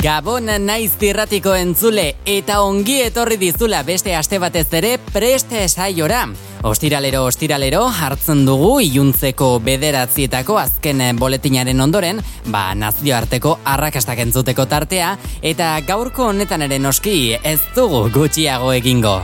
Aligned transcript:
Gabon 0.00 0.48
naiz 0.64 0.94
tirratiko 0.96 1.52
entzule 1.52 2.06
eta 2.24 2.62
ongi 2.64 2.94
etorri 3.04 3.36
dizula 3.36 3.82
beste 3.84 4.14
aste 4.16 4.38
batez 4.40 4.64
ere 4.78 4.94
preste 5.12 5.66
saiora. 5.68 6.22
Ostiralero 6.64 7.26
ostiralero 7.28 7.82
hartzen 7.84 8.46
dugu 8.48 8.70
iluntzeko 8.80 9.50
bederatzietako 9.64 10.56
azken 10.62 11.04
boletinaren 11.20 11.84
ondoren, 11.84 12.22
ba 12.48 12.70
nazioarteko 12.74 13.58
arrakastak 13.74 14.24
entzuteko 14.24 14.64
tartea 14.72 15.12
eta 15.42 15.74
gaurko 15.84 16.30
honetan 16.32 16.64
ere 16.64 16.80
noski 16.80 17.36
ez 17.44 17.60
dugu 17.76 18.06
gutxiago 18.16 18.72
egingo. 18.72 19.18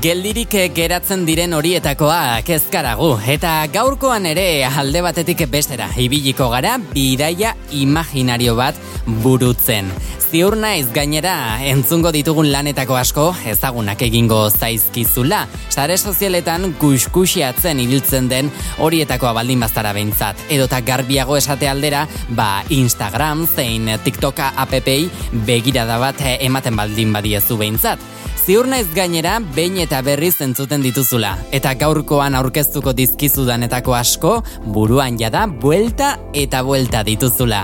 Geldirik 0.00 0.54
geratzen 0.72 1.26
diren 1.28 1.52
horietakoa 1.52 2.40
kezkaragu 2.48 3.10
eta 3.28 3.50
gaurkoan 3.68 4.24
ere 4.30 4.64
alde 4.64 5.02
batetik 5.04 5.42
bestera 5.52 5.90
ibiliko 6.00 6.46
gara 6.48 6.78
bidaia 6.94 7.50
imaginario 7.76 8.54
bat 8.56 8.78
burutzen. 9.20 9.90
Ziur 10.30 10.54
naiz 10.56 10.86
gainera 10.94 11.34
entzungo 11.68 12.14
ditugun 12.16 12.48
lanetako 12.48 12.96
asko 12.96 13.26
ezagunak 13.52 14.00
egingo 14.06 14.38
zaizkizula. 14.48 15.42
Sare 15.68 15.98
sozialetan 15.98 16.78
kuskusiatzen 16.80 17.82
ibiltzen 17.84 18.30
den 18.30 18.48
horietako 18.78 19.34
baldin 19.36 19.60
baztara 19.60 19.92
behintzat. 19.92 20.40
Edota 20.48 20.80
garbiago 20.80 21.36
esate 21.36 21.68
aldera, 21.68 22.06
ba 22.30 22.62
Instagram 22.70 23.44
zein 23.52 23.92
TikToka 24.06 24.54
appei 24.64 25.10
begirada 25.44 26.00
bat 26.00 26.24
ematen 26.38 26.80
baldin 26.80 27.12
badiezu 27.12 27.60
behintzat. 27.60 28.08
Ziur 28.50 28.66
naiz 28.66 28.88
gainera, 28.90 29.36
behin 29.54 29.76
eta 29.78 30.00
berriz 30.02 30.32
entzuten 30.42 30.82
dituzula. 30.82 31.36
Eta 31.54 31.76
gaurkoan 31.78 32.34
aurkeztuko 32.34 32.90
dizkizudanetako 32.98 33.94
asko, 33.94 34.32
buruan 34.74 35.20
jada, 35.22 35.44
buelta 35.46 36.16
eta 36.34 36.64
buelta 36.66 37.04
dituzula. 37.06 37.62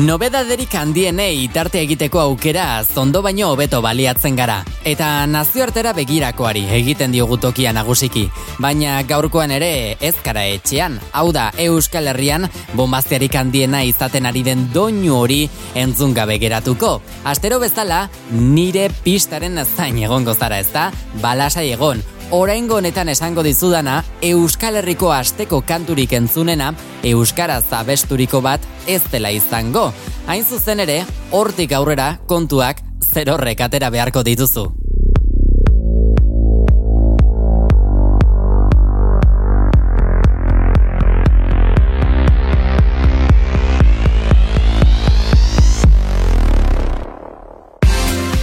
Nobedaderik 0.00 0.72
handienei 0.78 1.50
tarte 1.52 1.82
egiteko 1.82 2.22
aukera 2.22 2.80
zondo 2.84 3.20
baino 3.20 3.50
hobeto 3.52 3.82
baliatzen 3.84 4.36
gara. 4.38 4.62
Eta 4.88 5.26
nazioartera 5.28 5.90
begirakoari 5.92 6.62
egiten 6.78 7.12
diogu 7.12 7.36
tokia 7.42 7.74
nagusiki. 7.76 8.22
Baina 8.64 8.94
gaurkoan 9.04 9.52
ere 9.52 9.98
ez 10.00 10.14
kara 10.24 10.46
etxean. 10.48 10.96
Hau 11.12 11.26
da, 11.36 11.50
Euskal 11.66 12.08
Herrian 12.08 12.48
bombaztearik 12.78 13.36
handiena 13.36 13.82
izaten 13.84 14.30
ari 14.30 14.44
den 14.46 14.70
doinu 14.72 15.18
hori 15.18 15.42
entzun 15.74 16.14
gabe 16.16 16.38
geratuko. 16.40 16.94
Astero 17.28 17.60
bezala, 17.60 18.06
nire 18.30 18.88
pistaren 19.04 19.60
zain 19.66 20.00
egongo 20.00 20.32
zara 20.32 20.62
ez 20.64 20.70
da, 20.72 20.88
balasai 21.20 21.72
egon, 21.74 22.00
oraingo 22.30 22.76
honetan 22.76 23.08
esango 23.08 23.42
dizudana 23.42 24.00
Euskal 24.22 24.78
Herriko 24.80 25.10
asteko 25.12 25.62
kanturik 25.66 26.12
entzunena 26.14 26.72
euskara 27.02 27.60
zabesturiko 27.60 28.40
bat 28.44 28.66
ez 28.86 29.02
dela 29.10 29.32
izango. 29.34 29.90
Hain 30.30 30.44
zuzen 30.44 30.80
ere, 30.86 31.02
hortik 31.32 31.72
aurrera 31.72 32.12
kontuak 32.30 32.84
zerorrek 33.10 33.66
atera 33.66 33.90
beharko 33.90 34.22
dituzu. 34.26 34.79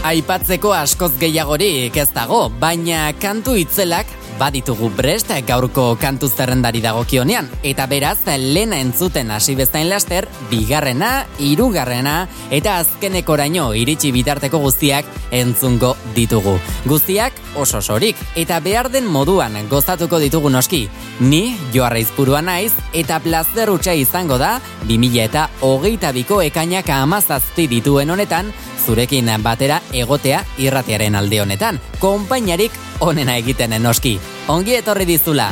Aipatzeko 0.07 0.69
askoz 0.71 1.09
gehiagorik 1.19 1.97
ez 1.99 2.07
dago, 2.15 2.45
baina 2.61 3.09
kantu 3.19 3.57
itzelak 3.59 4.07
baditugu 4.37 4.87
brest 4.95 5.31
gaurko 5.47 5.97
kantu 5.99 6.29
zerrendari 6.29 6.79
dagokionean 6.79 7.49
eta 7.65 7.87
beraz 7.91 8.19
lena 8.37 8.79
entzuten 8.79 9.31
hasi 9.31 9.55
bezain 9.57 9.89
laster 9.89 10.29
bigarrena, 10.51 11.25
hirugarrena 11.39 12.27
eta 12.51 12.77
azkenekoraino 12.83 13.73
iritsi 13.73 14.13
bitarteko 14.15 14.61
guztiak 14.63 15.09
entzungo 15.31 15.95
ditugu. 16.15 16.55
Guztiak 16.85 17.33
oso 17.59 17.81
sorik 17.81 18.15
eta 18.35 18.61
behar 18.61 18.91
den 18.93 19.09
moduan 19.11 19.57
gozatuko 19.67 20.21
ditugu 20.23 20.49
noski. 20.53 20.85
Ni 21.19 21.57
Joarra 21.73 21.99
Izpurua 21.99 22.41
naiz 22.41 22.71
eta 22.93 23.19
plazer 23.19 23.73
utxa 23.73 23.97
izango 23.97 24.37
da 24.37 24.61
2000 24.87 25.25
eta 25.25 25.49
hogeita 25.59 26.13
biko 26.15 26.39
ekainak 26.45 26.89
amazazti 26.95 27.67
dituen 27.67 28.15
honetan 28.15 28.53
zurekin 28.87 29.29
batera 29.43 29.81
egotea 29.91 30.43
irratiaren 30.57 31.15
alde 31.19 31.41
honetan. 31.43 31.81
Konpainarik 31.99 32.71
onena 33.03 33.35
egiten 33.43 33.75
noski. 33.83 34.19
Ongi 34.47 34.79
etorri 34.79 35.05
dizula. 35.05 35.51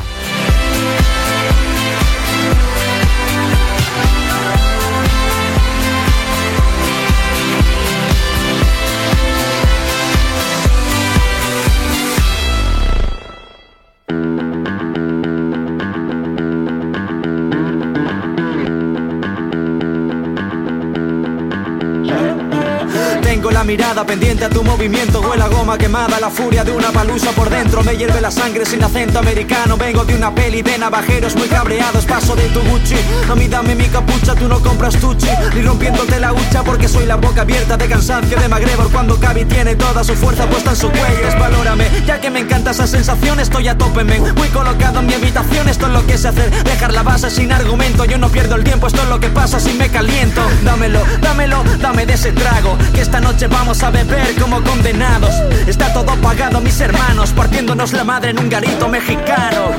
mirar 23.75 23.94
pendiente 24.03 24.45
a 24.45 24.49
tu 24.49 24.63
movimiento. 24.63 25.21
Huele 25.21 25.43
a 25.43 25.47
goma 25.47 25.77
quemada, 25.77 26.19
la 26.19 26.29
furia 26.29 26.63
de 26.63 26.71
una 26.71 26.91
palusa 26.91 27.31
por 27.31 27.49
dentro. 27.49 27.83
Me 27.83 27.95
hierve 27.95 28.19
la 28.19 28.31
sangre 28.31 28.65
sin 28.65 28.83
acento 28.83 29.19
americano. 29.19 29.77
Vengo 29.77 30.03
de 30.03 30.15
una 30.15 30.33
peli 30.33 30.61
de 30.61 30.77
navajeros 30.77 31.35
muy 31.35 31.47
cabreados. 31.47 32.05
Paso 32.05 32.35
de 32.35 32.49
tu 32.49 32.61
Gucci, 32.61 32.95
a 33.29 33.35
mí 33.35 33.47
dame 33.47 33.75
mi 33.75 33.85
capucha 33.85 34.35
Tú 34.35 34.47
no 34.47 34.59
compras 34.59 34.95
tuchi, 34.97 35.27
ni 35.53 35.61
rompiéndote 35.61 36.19
la 36.19 36.33
hucha 36.33 36.63
Porque 36.63 36.87
soy 36.87 37.05
la 37.05 37.15
boca 37.15 37.41
abierta 37.41 37.77
de 37.77 37.87
cansancio 37.87 38.39
de 38.39 38.47
MacGregor. 38.47 38.91
Cuando 38.91 39.19
Cavi 39.19 39.45
tiene 39.45 39.75
toda 39.75 40.03
su 40.03 40.15
fuerza 40.15 40.45
puesta 40.47 40.71
en 40.71 40.75
su 40.75 40.89
cuello 40.89 41.39
Valórame, 41.39 41.85
ya 42.05 42.19
que 42.19 42.29
me 42.29 42.39
encanta 42.39 42.71
esa 42.71 42.87
sensación 42.87 43.39
Estoy 43.39 43.67
a 43.67 43.77
tope, 43.77 44.03
men, 44.03 44.33
muy 44.35 44.47
colocado 44.49 44.99
en 44.99 45.07
mi 45.07 45.13
habitación 45.13 45.69
Esto 45.69 45.87
es 45.87 45.93
lo 45.93 46.05
que 46.07 46.17
sé 46.17 46.29
hacer, 46.29 46.49
dejar 46.63 46.93
la 46.93 47.03
base 47.03 47.29
sin 47.29 47.51
argumento 47.51 48.05
Yo 48.05 48.17
no 48.17 48.29
pierdo 48.29 48.55
el 48.55 48.63
tiempo, 48.63 48.87
esto 48.87 49.01
es 49.03 49.09
lo 49.09 49.19
que 49.19 49.29
pasa 49.29 49.59
si 49.59 49.73
me 49.73 49.89
caliento. 49.89 50.41
Dámelo, 50.63 51.01
dámelo, 51.21 51.63
dame 51.79 52.05
de 52.05 52.13
ese 52.13 52.31
trago 52.31 52.77
Que 52.93 53.01
esta 53.01 53.19
noche 53.19 53.47
vamos 53.47 53.83
a 53.83 53.84
a 53.85 53.91
beber 53.91 54.35
como 54.41 54.61
condenados. 54.63 55.35
Está 55.67 55.93
todo 55.93 56.15
pagado, 56.21 56.59
mis 56.59 56.79
hermanos, 56.81 57.31
partiéndonos 57.31 57.93
la 57.93 58.03
madre 58.03 58.31
en 58.31 58.39
un 58.39 58.49
garito 58.49 58.89
mexicano. 58.89 59.71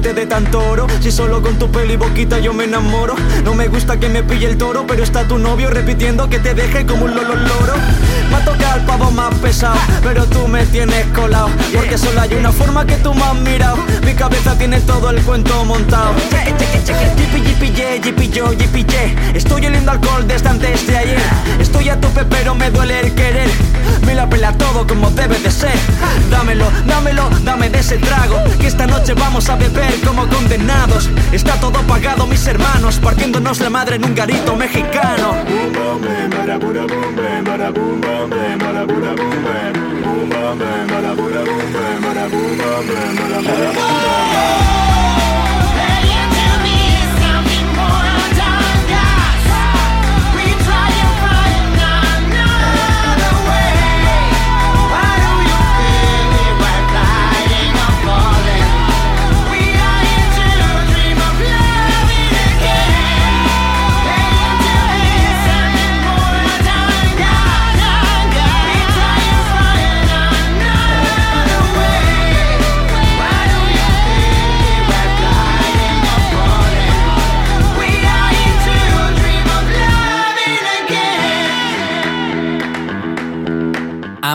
De 0.00 0.26
tanto 0.26 0.60
oro. 0.60 0.86
Si 1.00 1.10
solo 1.10 1.42
con 1.42 1.58
tu 1.58 1.70
pelo 1.70 1.92
y 1.92 1.96
boquita 1.96 2.38
yo 2.38 2.52
me 2.52 2.64
enamoro. 2.64 3.14
No 3.44 3.54
me 3.54 3.66
gusta 3.68 3.98
que 3.98 4.08
me 4.08 4.22
pille 4.22 4.46
el 4.46 4.56
toro, 4.56 4.86
pero 4.86 5.02
está 5.02 5.26
tu 5.26 5.38
novio 5.38 5.70
repitiendo 5.70 6.28
que 6.28 6.38
te 6.38 6.54
deje 6.54 6.86
como 6.86 7.04
un 7.04 7.14
lolo 7.14 7.34
loro. 7.34 7.74
Me 8.30 8.36
ha 8.36 8.44
tocado 8.44 8.76
el 8.76 8.84
pavo 8.84 9.10
más 9.10 9.34
pesado, 9.36 9.78
pero 10.02 10.24
tú 10.26 10.46
me 10.46 10.64
tienes 10.66 11.06
colado. 11.08 11.48
Porque 11.74 11.98
solo 11.98 12.20
hay 12.20 12.34
una 12.34 12.52
forma 12.52 12.86
que 12.86 12.96
tú 12.96 13.12
me 13.12 13.22
has 13.22 13.34
mirado. 13.34 13.76
Mi 14.04 14.14
cabeza 14.14 14.56
tiene 14.56 14.80
todo 14.80 15.10
el 15.10 15.20
cuento 15.22 15.64
montado. 15.64 16.14
Yeah, 17.78 17.96
yippee, 17.96 18.28
yo, 18.30 18.52
yeah. 18.52 19.34
Estoy 19.34 19.66
oliendo 19.66 19.92
alcohol 19.92 20.26
desde 20.26 20.48
antes 20.48 20.86
de 20.86 20.96
ayer. 20.96 21.18
Estoy 21.60 21.88
a 21.90 22.00
tope, 22.00 22.24
pero 22.24 22.54
me 22.54 22.70
duele 22.70 23.00
el 23.00 23.14
querer. 23.14 23.48
Me 24.04 24.14
la 24.14 24.28
pela 24.28 24.52
todo 24.54 24.86
como 24.86 25.10
debe 25.10 25.38
de 25.38 25.50
ser. 25.50 25.78
Dámelo, 26.30 26.66
dámelo, 26.86 27.28
dame 27.44 27.68
de 27.70 27.78
ese 27.78 27.98
trago. 27.98 28.36
Que 28.58 28.66
esta 28.66 28.86
noche 28.86 29.14
vamos 29.14 29.48
a 29.48 29.56
beber 29.56 29.87
como 30.04 30.28
condenados. 30.28 31.10
Está 31.32 31.54
todo 31.60 31.80
pagado, 31.86 32.26
mis 32.26 32.46
hermanos, 32.46 32.98
partiéndonos 32.98 33.60
la 33.60 33.70
madre 33.70 33.96
en 33.96 34.04
un 34.04 34.14
garito 34.14 34.56
mexicano. 34.56 35.34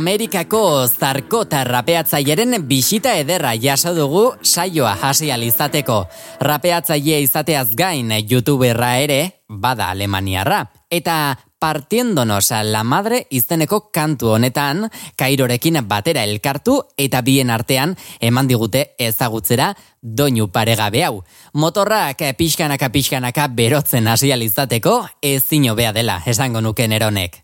Amerikako 0.04 0.84
zarkota 1.00 1.62
rapeatzaileren 1.64 2.66
bisita 2.68 3.14
ederra 3.16 3.54
jaso 3.56 3.94
dugu 3.96 4.24
saioa 4.44 4.98
hasi 5.00 5.30
alizateko. 5.32 6.02
Rapeatzaile 6.44 7.22
izateaz 7.24 7.70
gain 7.80 8.12
youtuberra 8.30 8.98
ere, 9.00 9.20
bada 9.48 9.88
alemaniarra. 9.96 10.66
Eta 10.92 11.38
partiendonos 11.58 12.52
la 12.52 12.84
madre 12.84 13.22
izeneko 13.32 13.80
kantu 13.96 14.34
honetan, 14.36 14.90
kairorekin 15.16 15.80
batera 15.88 16.26
elkartu 16.28 16.82
eta 16.98 17.22
bien 17.22 17.50
artean 17.50 17.96
eman 18.20 18.52
digute 18.52 18.84
ezagutzera 19.00 19.72
doinu 20.02 20.50
paregabe 20.52 21.06
hau. 21.06 21.24
Motorrak 21.54 22.28
pixkanaka 22.36 22.90
pixkanaka 22.90 23.48
berotzen 23.48 24.12
hasi 24.12 24.34
alizateko 24.36 25.00
ezin 25.22 25.72
bea 25.76 25.94
dela 25.94 26.20
esango 26.28 26.60
nuken 26.60 26.92
eronek. 26.92 27.40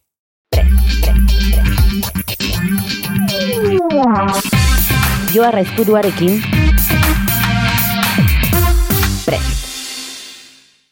Joa 5.34 5.52
raizpuruarekin 5.52 6.40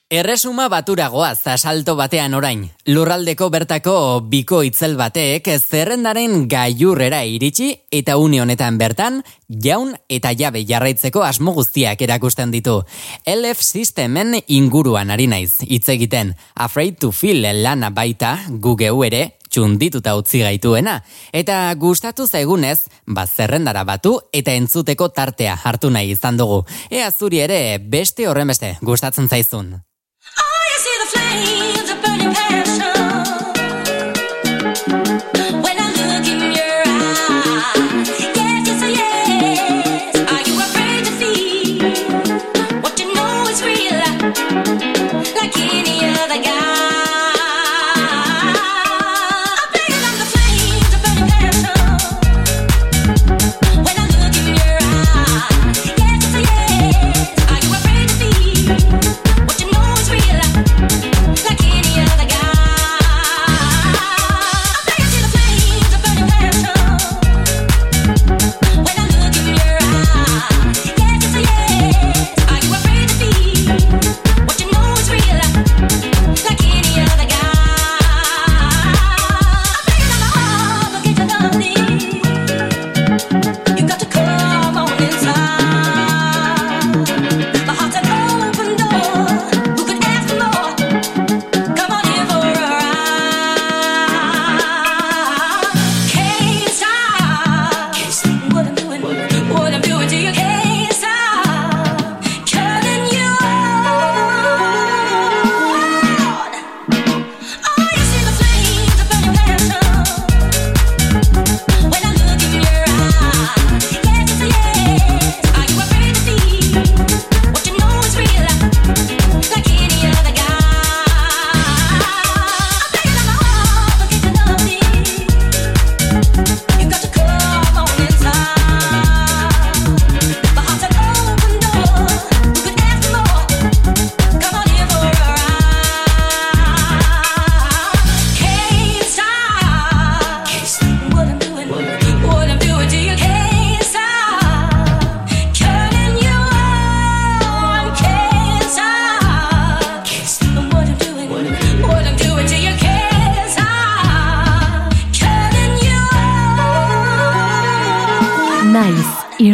Erresuma 0.07 0.69
baturagoaz 0.71 1.41
asalto 1.51 1.97
batean 1.99 2.33
orain. 2.37 2.61
Lurraldeko 2.87 3.49
bertako 3.51 3.95
biko 4.31 4.61
itzel 4.63 4.95
batek 4.99 5.49
zerrendaren 5.57 6.45
gaiurrera 6.47 7.25
iritsi 7.27 7.73
eta 7.91 8.15
une 8.15 8.39
honetan 8.39 8.77
bertan 8.79 9.21
jaun 9.47 9.95
eta 10.07 10.31
jabe 10.31 10.65
jarraitzeko 10.67 11.23
asmo 11.27 11.51
guztiak 11.51 12.01
erakusten 12.01 12.51
ditu. 12.51 12.81
LF 13.27 13.63
Systemen 13.63 14.39
inguruan 14.47 15.11
ari 15.11 15.27
naiz 15.27 15.59
hitz 15.67 15.89
egiten. 15.91 16.35
Afraid 16.55 16.99
to 16.99 17.11
feel 17.11 17.43
lana 17.63 17.89
baita 17.91 18.37
gugeu 18.49 19.03
ere 19.03 19.36
txundituta 19.49 20.15
utzi 20.17 20.43
gaituena. 20.43 20.99
Eta 21.33 21.73
gustatu 21.79 22.27
zaigunez, 22.27 22.87
bat 23.07 23.29
zerrendara 23.29 23.83
batu 23.87 24.17
eta 24.33 24.53
entzuteko 24.53 25.09
tartea 25.09 25.57
hartu 25.63 25.89
nahi 25.89 26.11
izan 26.15 26.37
dugu. 26.37 26.63
Ea 26.91 27.11
zuri 27.11 27.43
ere 27.45 27.77
beste 27.79 28.27
horren 28.27 28.47
beste 28.53 28.77
gustatzen 28.81 29.27
zaizun. 29.27 29.77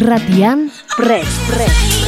Irratian 0.04 0.70
prest, 0.98 1.32
prest. 1.48 2.03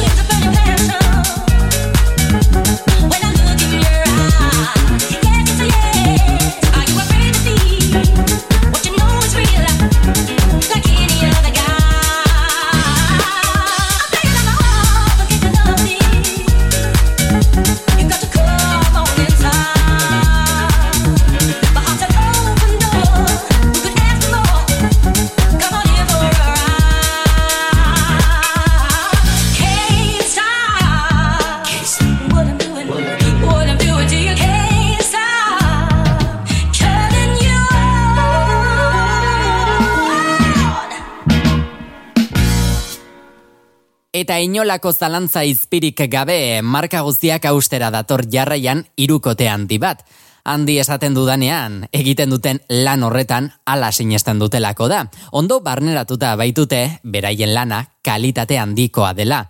Eta 44.26 44.40
inolako 44.42 44.90
zalantza 44.90 45.44
izpirik 45.46 46.00
gabe 46.10 46.58
marka 46.66 46.98
guztiak 47.06 47.44
austera 47.46 47.92
dator 47.94 48.24
jarraian 48.26 48.80
irukote 48.98 49.46
handi 49.46 49.76
bat. 49.78 50.00
Handi 50.42 50.80
esaten 50.82 51.14
dudanean, 51.14 51.76
egiten 51.94 52.34
duten 52.34 52.58
lan 52.68 53.04
horretan 53.06 53.52
ala 53.70 53.92
sinesten 53.92 54.42
dutelako 54.42 54.88
da. 54.90 55.04
Ondo 55.30 55.60
barneratuta 55.62 56.32
baitute, 56.34 56.98
beraien 57.04 57.54
lana 57.54 57.84
kalitate 58.02 58.58
handikoa 58.58 59.12
dela. 59.14 59.44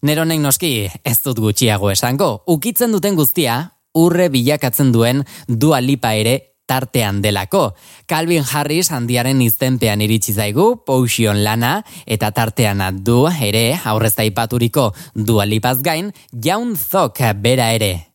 Neronek 0.00 0.40
noski 0.40 0.72
ez 1.04 1.18
dut 1.20 1.36
gutxiago 1.36 1.92
esango, 1.92 2.30
ukitzen 2.46 2.96
duten 2.96 3.20
guztia, 3.20 3.58
urre 3.92 4.30
bilakatzen 4.32 4.96
duen 4.96 5.26
dualipa 5.46 6.14
ere 6.16 6.51
tartean 6.66 7.22
delako. 7.22 7.74
Calvin 8.06 8.44
Harris 8.44 8.90
handiaren 8.92 9.42
iztenpean 9.42 10.00
iritsi 10.00 10.32
zaigu, 10.32 10.84
Potion 10.86 11.42
lana, 11.44 11.82
eta 12.06 12.30
tartean 12.30 12.82
du 13.04 13.26
ere, 13.32 13.80
aurrez 13.84 14.14
aipaturiko 14.18 14.92
dualipaz 15.14 15.80
gain, 15.82 16.12
jaun 16.32 16.76
zok 16.76 17.20
bera 17.42 17.72
ere. 17.72 18.11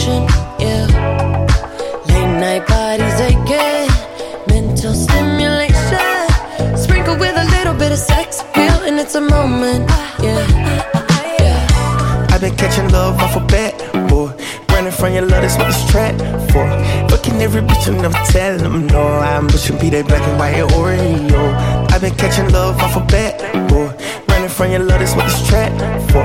ocean, 0.00 0.26
yeah. 0.58 0.86
Late 2.08 2.40
night 2.40 2.66
bodies 2.66 3.20
aching, 3.20 3.88
mental 4.48 4.94
stimulation, 4.94 6.76
sprinkled 6.76 7.20
with 7.20 7.36
a 7.36 7.44
little 7.56 7.74
bit 7.74 7.92
of 7.92 7.98
sex 7.98 8.40
appeal, 8.40 8.78
and 8.88 8.98
it's 8.98 9.14
a 9.14 9.20
moment, 9.20 9.88
yeah. 10.22 10.46
yeah. 11.38 12.26
I've 12.30 12.40
been 12.40 12.56
catching 12.56 12.90
love 12.90 13.18
off 13.18 13.36
a 13.36 13.40
bat, 13.46 13.74
boy. 14.08 14.32
Running 14.70 14.92
from 14.92 15.12
your 15.12 15.26
love, 15.26 15.42
that's 15.42 15.56
what 15.56 15.68
it's 15.68 15.90
trapped 15.90 16.20
for. 16.52 16.64
Looking 17.10 17.42
every 17.42 17.60
bitch 17.60 17.88
and 17.88 18.00
never 18.00 18.18
tell 18.32 18.56
them 18.56 18.86
no. 18.86 19.02
I'm 19.02 19.48
pushing 19.48 19.78
be 19.78 19.90
that 19.90 20.06
black 20.06 20.22
and 20.22 20.38
white 20.38 20.56
Oreo. 20.72 21.90
I've 21.90 22.00
been 22.00 22.14
catching 22.14 22.50
love 22.52 22.78
off 22.78 22.96
a 22.96 23.00
bat, 23.00 23.36
boy. 23.68 23.92
Running 24.28 24.48
from 24.48 24.70
your 24.70 24.80
love, 24.80 25.00
that's 25.00 25.14
what 25.14 25.26
it's 25.26 25.46
trapped 25.48 25.80
for. 26.12 26.24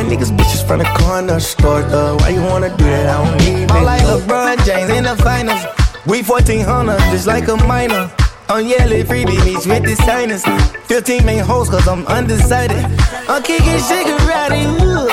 Buying 0.00 0.18
niggas 0.18 0.32
bitches 0.34 0.66
from 0.66 0.78
the 0.78 0.86
corner 0.96 1.38
store, 1.40 1.82
Though 1.82 2.16
Why 2.16 2.30
you 2.30 2.40
wanna 2.40 2.74
do 2.74 2.84
that? 2.84 3.10
I 3.10 3.22
don't 3.22 3.36
need 3.44 3.64
it. 3.64 3.70
I 3.70 3.82
like 3.82 4.00
LeBron 4.00 4.64
James 4.64 4.88
in 4.88 5.04
the 5.04 5.14
finals. 5.16 5.60
We 6.06 6.22
1400, 6.22 6.96
just 7.12 7.26
like 7.26 7.48
a 7.48 7.56
minor. 7.68 8.10
I'm 8.48 8.66
yelling 8.66 9.04
freebie 9.04 9.44
meets 9.44 9.66
with 9.66 9.84
the 9.84 9.96
signers. 9.96 10.42
15 10.86 11.26
main 11.26 11.40
hoes, 11.40 11.68
cause 11.68 11.86
I'm 11.86 12.06
undecided. 12.06 12.82
I'm 13.28 13.42
kicking 13.42 13.78
cigarette, 13.78 14.52
ooh. 14.52 15.10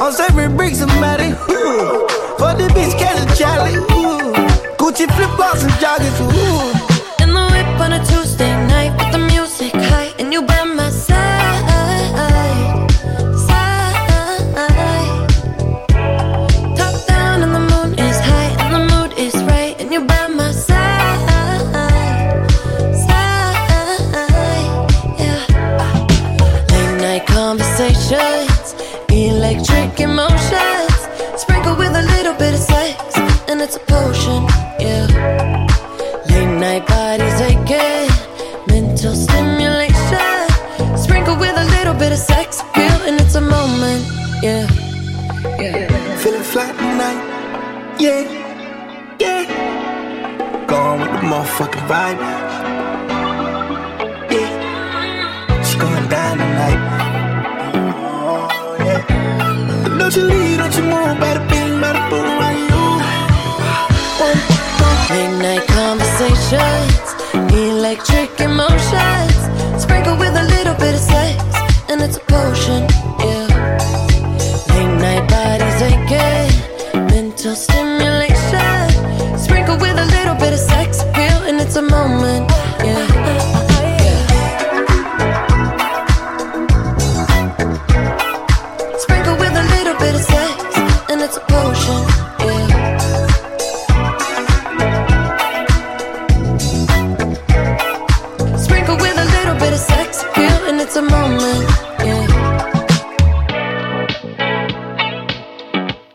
I'm 0.00 0.12
serving 0.12 0.56
bricks, 0.56 0.78
somebody, 0.78 1.30
ooh. 1.50 2.06
For 2.38 2.54
the 2.54 2.70
bitch, 2.70 2.96
catch 3.00 3.18
a 3.18 3.26
Charlie, 3.34 3.74
ooh. 3.74 4.30
Gucci 4.78 5.10
flip 5.10 5.30
flops 5.34 5.64
and 5.64 5.72
joggers, 5.82 6.20
ooh. 6.22 6.29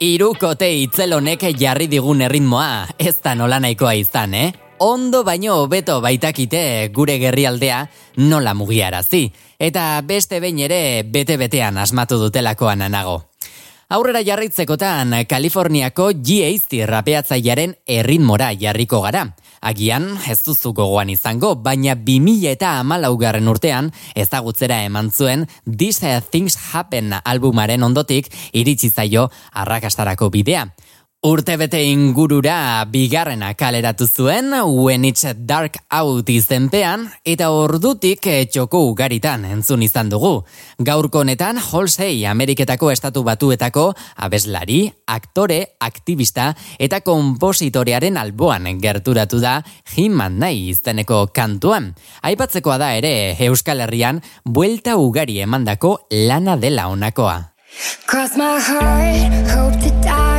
Irukote 0.05 0.67
itzelonek 0.83 1.47
jarri 1.57 1.88
digun 1.89 2.19
erritmoa, 2.21 2.85
ez 3.01 3.15
da 3.25 3.31
nola 3.33 3.57
nahikoa 3.63 3.95
izan, 3.97 4.35
eh? 4.38 4.51
ondo 4.85 5.24
baino 5.25 5.55
hobeto 5.63 5.95
baitakite 6.03 6.91
gure 6.93 7.15
gerrialdea 7.17 7.79
nola 8.29 8.53
mugiarazi, 8.53 9.24
eta 9.57 9.85
beste 10.05 10.41
behin 10.43 10.59
ere 10.67 10.79
bete-betean 11.09 11.79
asmatu 11.81 12.19
dutelakoan 12.21 12.85
anago. 12.85 13.15
Aurrera 13.97 14.21
jarritzekotan, 14.27 15.24
Kaliforniako 15.29 16.12
G.A.C. 16.21 16.85
rapeatzaiaren 16.85 17.74
erritmora 17.88 18.51
jarriko 18.62 19.01
gara. 19.07 19.25
Agian, 19.65 20.12
ez 20.29 20.43
duzu 20.45 20.75
gogoan 20.77 21.10
izango, 21.10 21.55
baina 21.57 21.95
2000 21.98 22.51
eta 22.51 22.75
amalaugarren 22.84 23.50
urtean 23.50 23.88
ezagutzera 24.13 24.84
eman 24.86 25.10
zuen 25.10 25.48
This 25.65 26.03
Things 26.29 26.57
Happen 26.72 27.15
albumaren 27.24 27.81
ondotik 27.84 28.29
iritsi 28.53 28.91
zaio 28.93 29.31
arrakastarako 29.53 30.29
bidea. 30.29 30.67
Urte 31.25 31.55
bete 31.58 31.79
ingurura 31.82 32.86
bigarrena 32.86 33.48
kaleratu 33.58 34.05
zuen 34.05 34.51
When 34.62 35.08
It's 35.08 35.25
Dark 35.50 35.79
Out 35.89 36.27
izenpean 36.29 37.08
eta 37.25 37.48
ordutik 37.50 38.27
eh, 38.29 38.44
txoko 38.46 38.84
ugaritan 38.91 39.48
entzun 39.50 39.82
izan 39.82 40.12
dugu. 40.13 40.44
Gaurko 40.77 41.24
honetan 41.24 41.58
Holsey 41.58 42.27
Ameriketako 42.29 42.91
estatu 42.94 43.24
batuetako 43.25 43.88
abeslari, 44.22 44.84
aktore, 45.10 45.58
aktivista 45.82 46.51
eta 46.77 47.01
kompositorearen 47.01 48.22
alboan 48.22 48.70
gerturatu 48.77 49.41
da 49.41 49.55
Himan 49.96 50.38
nahi 50.46 50.70
izeneko 50.75 51.24
kantuan. 51.34 51.96
Aipatzekoa 52.22 52.77
da 52.77 52.91
ere 53.01 53.34
Euskal 53.50 53.82
Herrian 53.82 54.22
buelta 54.46 55.00
ugari 55.01 55.41
emandako 55.41 55.98
lana 56.12 56.53
dela 56.55 56.86
onakoa. 56.94 57.39
Cross 58.05 58.38
my 58.38 58.62
heart, 58.62 59.50
hope 59.50 59.82
to 59.82 59.89
die 60.05 60.34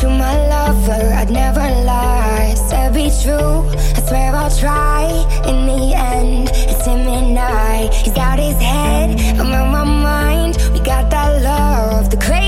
to 0.00 0.08
my 0.08 0.36
lover. 0.48 1.12
I'd 1.14 1.30
never 1.30 1.66
lie. 1.84 2.54
Seven 2.68 2.88
be 2.98 3.10
true. 3.22 3.68
I 3.96 4.00
swear 4.06 4.34
I'll 4.34 4.56
try. 4.64 5.04
In 5.50 5.66
the 5.66 5.94
end, 5.94 6.50
it's 6.70 6.84
him 6.86 7.06
and 7.18 7.38
I. 7.38 7.88
He's 8.04 8.16
out 8.16 8.38
his 8.38 8.60
head, 8.60 9.08
I'm 9.40 9.52
on 9.60 9.68
my 9.78 9.84
mind. 9.84 10.56
We 10.72 10.80
got 10.80 11.10
that 11.10 11.42
love, 11.42 12.10
the 12.10 12.16
crazy 12.16 12.47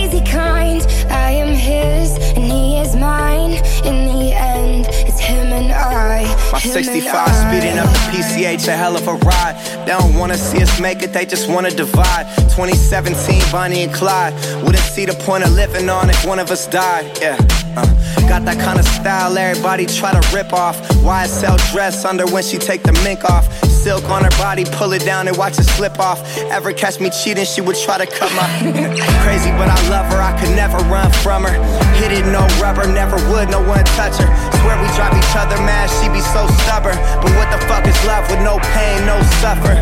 65 6.60 7.28
and 7.28 7.36
speeding 7.36 7.78
up 7.78 7.88
the 7.88 7.98
PCH, 8.12 8.68
a 8.68 8.76
hell 8.76 8.96
of 8.96 9.08
a 9.08 9.14
ride. 9.14 9.56
They 9.86 9.92
don't 9.92 10.14
wanna 10.14 10.36
see 10.36 10.62
us 10.62 10.80
make 10.80 11.02
it, 11.02 11.12
they 11.12 11.24
just 11.24 11.48
wanna 11.48 11.70
divide. 11.70 12.26
2017, 12.50 13.42
Bonnie 13.50 13.82
and 13.82 13.94
Clyde. 13.94 14.34
Wouldn't 14.62 14.84
see 14.84 15.06
the 15.06 15.14
point 15.14 15.44
of 15.44 15.52
living 15.52 15.88
on 15.88 16.10
if 16.10 16.24
one 16.26 16.38
of 16.38 16.50
us 16.50 16.66
died. 16.66 17.18
Yeah. 17.20 17.36
Uh, 17.76 17.86
got 18.28 18.44
that 18.44 18.58
kind 18.58 18.78
of 18.78 18.84
style 18.84 19.36
everybody 19.38 19.86
try 19.86 20.12
to 20.12 20.36
rip 20.36 20.52
off. 20.52 20.76
YSL 21.02 21.56
dress 21.72 22.04
under 22.04 22.26
when 22.26 22.42
she 22.42 22.58
take 22.58 22.82
the 22.82 22.92
mink 23.04 23.24
off. 23.24 23.69
Silk 23.80 24.04
on 24.12 24.20
her 24.20 24.36
body, 24.36 24.68
pull 24.76 24.92
it 24.92 25.00
down 25.08 25.24
and 25.26 25.32
watch 25.40 25.56
it 25.56 25.64
slip 25.64 25.98
off. 25.98 26.20
Ever 26.52 26.70
catch 26.70 27.00
me 27.00 27.08
cheating, 27.08 27.48
she 27.48 27.64
would 27.64 27.80
try 27.80 27.96
to 27.96 28.04
cut 28.04 28.28
my. 28.36 28.44
Crazy, 29.24 29.48
but 29.56 29.72
I 29.72 29.80
love 29.88 30.04
her, 30.12 30.20
I 30.20 30.36
could 30.36 30.52
never 30.52 30.76
run 30.92 31.08
from 31.24 31.48
her. 31.48 31.56
Hit 31.96 32.12
it, 32.12 32.28
no 32.28 32.44
rubber, 32.60 32.84
never 32.84 33.16
would, 33.32 33.48
no 33.48 33.64
one 33.64 33.80
touch 33.96 34.20
her. 34.20 34.28
Swear 34.60 34.76
we 34.76 34.88
drive 35.00 35.16
each 35.16 35.32
other 35.32 35.56
mad, 35.64 35.88
she 35.96 36.12
be 36.12 36.20
so 36.20 36.44
stubborn. 36.60 36.92
But 37.24 37.32
what 37.40 37.48
the 37.48 37.56
fuck 37.72 37.88
is 37.88 37.96
love 38.04 38.28
with 38.28 38.44
no 38.44 38.60
pain, 38.76 39.00
no 39.08 39.16
suffer? 39.40 39.72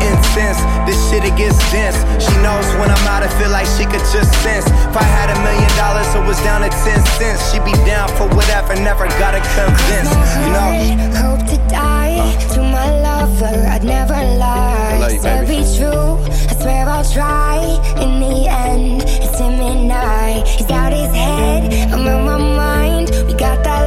Incense, 0.00 0.56
this 0.88 0.96
shit 1.12 1.20
it 1.28 1.36
gets 1.36 1.60
dense. 1.68 2.00
She 2.16 2.32
knows 2.40 2.64
when 2.80 2.88
I'm 2.88 3.04
out, 3.04 3.20
I 3.20 3.28
feel 3.36 3.52
like 3.52 3.68
she 3.76 3.84
could 3.84 4.04
just 4.16 4.32
sense. 4.40 4.64
If 4.64 4.96
I 4.96 5.04
had 5.04 5.28
a 5.28 5.36
million 5.44 5.68
dollars, 5.76 6.08
it 6.16 6.24
was 6.24 6.40
down 6.40 6.64
to 6.64 6.72
10 6.72 7.04
cents. 7.20 7.52
She'd 7.52 7.68
be 7.68 7.76
down 7.84 8.08
for 8.16 8.24
whatever, 8.32 8.72
never 8.80 9.04
gotta 9.20 9.44
convince. 9.52 10.08
You 10.40 10.50
know? 10.56 10.72
Hope 11.20 11.44
to 11.52 11.60
die 11.68 11.95
to 12.54 12.62
my 12.62 12.88
lover. 13.00 13.56
I'd 13.68 13.84
never 13.84 14.14
lie. 14.14 15.18
Said 15.20 15.46
baby. 15.46 15.62
be 15.62 15.76
true. 15.76 16.18
I 16.50 16.54
swear 16.60 16.88
I'll 16.88 17.04
try. 17.04 17.58
In 18.02 18.20
the 18.20 18.48
end, 18.48 19.02
it's 19.02 19.38
him 19.38 19.60
and 19.60 19.92
I. 19.92 20.44
He's 20.46 20.70
out 20.70 20.92
his 20.92 21.14
head. 21.14 21.92
I'm 21.92 22.06
on 22.06 22.24
my 22.24 22.38
mind. 22.38 23.10
We 23.26 23.34
got 23.34 23.62
that 23.64 23.85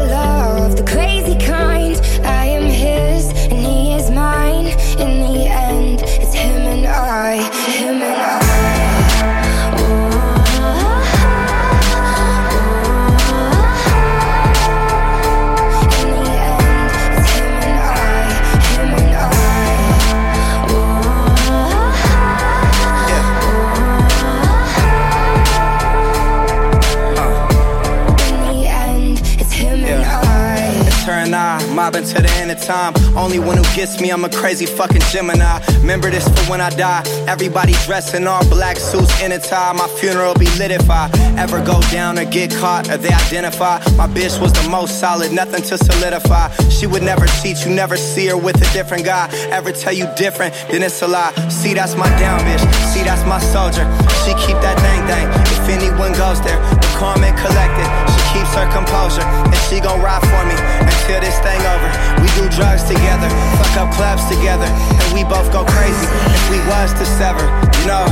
mobbing 31.90 32.08
to 32.08 32.22
the 32.22 32.30
end 32.38 32.52
of 32.52 32.62
time. 32.62 32.94
Only 33.18 33.40
one 33.40 33.58
who 33.58 33.64
gets 33.76 34.00
me, 34.00 34.12
I'm 34.12 34.24
a 34.24 34.30
crazy 34.30 34.66
fucking 34.66 35.02
Gemini. 35.12 35.60
Remember 35.80 36.10
this 36.10 36.28
for 36.28 36.52
when 36.52 36.62
I 36.62 36.70
die. 36.70 37.04
Everybody 37.28 37.74
dressed 37.86 38.14
in 38.14 38.28
all 38.28 38.48
black 38.50 38.78
suits 38.78 39.22
in 39.22 39.32
a 39.32 39.40
tie. 39.40 39.74
My 39.74 39.88
funeral 40.00 40.34
be 40.36 40.46
lit 40.58 40.72
if 40.72 40.90
I 40.90 41.10
ever 41.38 41.64
go 41.64 41.82
down 41.92 42.20
or 42.20 42.26
get 42.26 42.52
caught 42.52 42.90
or 42.90 42.98
they 42.98 43.14
identify. 43.14 43.80
My 43.96 44.08
bitch 44.08 44.40
was 44.42 44.54
the 44.54 44.70
most 44.70 45.00
solid, 45.00 45.32
nothing 45.32 45.64
to 45.64 45.78
solidify. 45.78 46.50
She 46.70 46.86
would 46.86 47.04
never 47.04 47.26
cheat, 47.42 47.66
you 47.66 47.72
never 47.74 47.98
see 47.98 48.28
her 48.28 48.38
with 48.38 48.58
a 48.58 48.74
different 48.74 49.06
guy. 49.06 49.30
Ever 49.50 49.72
tell 49.72 49.94
you 49.94 50.08
different, 50.16 50.54
then 50.70 50.84
it's 50.84 51.02
a 51.02 51.08
lie. 51.08 51.34
See, 51.50 51.74
that's 51.74 51.96
my 51.96 52.10
down 52.20 52.40
bitch. 52.42 52.64
See, 52.94 53.04
that's 53.04 53.26
my 53.26 53.40
soldier. 53.40 53.86
She 54.24 54.32
keep 54.46 54.58
that 54.62 54.78
thing 54.86 55.02
thing. 55.10 55.28
If 55.58 55.66
anyone 55.70 56.14
goes 56.14 56.42
there, 56.42 56.60
the 56.82 56.90
and 57.24 57.38
collected. 57.38 58.09
Keeps 58.34 58.54
her 58.54 58.70
composure, 58.72 59.26
and 59.26 59.60
she 59.68 59.80
gon' 59.82 60.00
ride 60.02 60.22
for 60.22 60.44
me 60.46 60.54
until 60.86 61.20
this 61.20 61.38
thing 61.42 61.60
over. 61.66 61.90
We 62.22 62.30
do 62.38 62.46
drugs 62.54 62.84
together, 62.86 63.28
fuck 63.58 63.74
up 63.82 63.90
clubs 63.98 64.24
together, 64.30 64.70
and 64.70 65.10
we 65.18 65.24
both 65.26 65.52
go 65.52 65.66
crazy 65.66 66.08
if 66.30 66.44
we 66.54 66.60
was 66.70 66.94
to 66.94 67.06
sever. 67.18 67.42
You 67.82 67.86
know, 67.90 68.06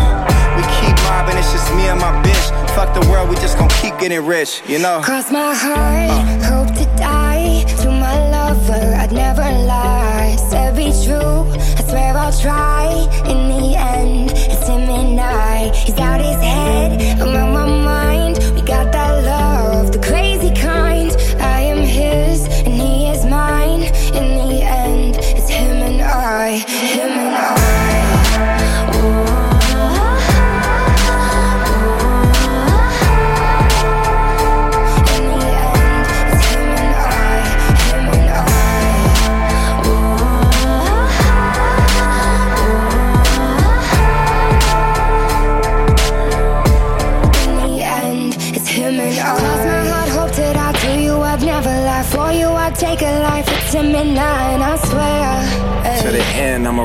we 0.57 0.63
keep 0.81 0.97
mobbing, 1.05 1.37
it's 1.37 1.53
just 1.53 1.69
me 1.77 1.85
and 1.85 2.01
my 2.01 2.09
bitch. 2.25 2.45
Fuck 2.73 2.97
the 2.97 3.05
world, 3.11 3.29
we 3.29 3.35
just 3.37 3.59
gon' 3.59 3.69
keep 3.79 3.97
getting 3.99 4.25
rich. 4.25 4.63
You 4.67 4.79
know. 4.79 5.01
Cross 5.03 5.31
my 5.31 5.53
heart, 5.53 6.43
hope 6.43 6.73
to 6.75 6.85
die. 6.97 7.63
To 7.83 7.89
my 7.91 8.17
lover, 8.33 8.95
I'd 8.97 9.11
never 9.11 9.45
lie. 9.69 10.35
Said 10.49 10.75
be 10.75 10.89
true, 11.05 11.45
I 11.77 11.83
swear 11.87 12.17
I'll 12.17 12.33
try. 12.33 12.89
In 13.29 13.39
the 13.53 13.77
end, 13.77 14.31
it's 14.33 14.67
him 14.67 14.89
and 14.89 15.19
I. 15.19 15.69
He's 15.85 15.97
out 15.99 16.19
his 16.19 16.41
head, 16.41 17.21
I'm 17.21 17.35
on 17.35 17.53
my 17.53 17.67
mind. 17.85 18.39
We 18.55 18.61
got 18.61 18.91
that 18.93 19.06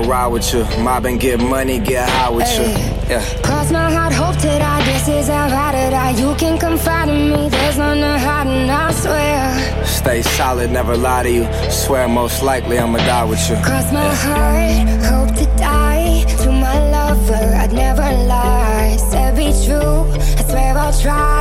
ride 0.04 0.28
with 0.28 0.52
you. 0.52 0.64
Mob 0.82 1.06
and 1.06 1.18
get 1.20 1.40
money, 1.40 1.78
get 1.78 2.08
high 2.08 2.30
with 2.30 2.50
you. 2.56 2.64
Yeah. 3.10 3.24
Cross 3.42 3.72
my 3.72 3.90
heart, 3.90 4.12
hope 4.12 4.36
to 4.36 4.52
die. 4.58 4.84
This 4.84 5.08
is 5.08 5.28
how 5.28 5.46
I 5.46 5.72
to 5.72 5.90
die. 5.90 6.10
You 6.10 6.34
can 6.36 6.58
confide 6.58 7.08
in 7.08 7.30
me. 7.30 7.48
There's 7.48 7.78
none 7.78 7.98
to 7.98 8.18
hide, 8.18 8.46
and 8.46 8.70
I 8.70 8.92
swear. 8.92 9.84
Stay 9.84 10.22
solid, 10.22 10.70
never 10.70 10.96
lie 10.96 11.22
to 11.24 11.30
you. 11.30 11.44
Swear 11.70 12.08
most 12.08 12.42
likely 12.42 12.78
I'ma 12.78 12.98
die 12.98 13.24
with 13.24 13.42
you. 13.48 13.56
Cross 13.56 13.92
my 13.92 14.14
heart, 14.24 14.88
hope 15.10 15.36
to 15.36 15.46
die. 15.56 16.24
To 16.42 16.50
my 16.50 16.76
lover, 16.90 17.44
I'd 17.62 17.72
never 17.72 18.08
lie. 18.26 18.96
Said 19.10 19.36
be 19.36 19.52
true, 19.64 20.04
I 20.38 20.42
swear 20.48 20.78
I'll 20.78 21.00
try. 21.00 21.32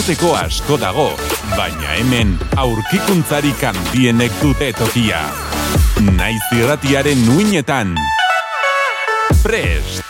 Entzuteko 0.00 0.30
asko 0.32 0.78
dago, 0.80 1.10
baina 1.58 1.90
hemen 1.98 2.30
aurkikuntzarik 2.56 3.60
handienek 3.68 4.32
dute 4.40 4.70
tokia. 4.72 5.18
Naiz 6.16 6.40
irratiaren 6.56 7.20
nuinetan. 7.26 7.92
Prest! 9.42 10.00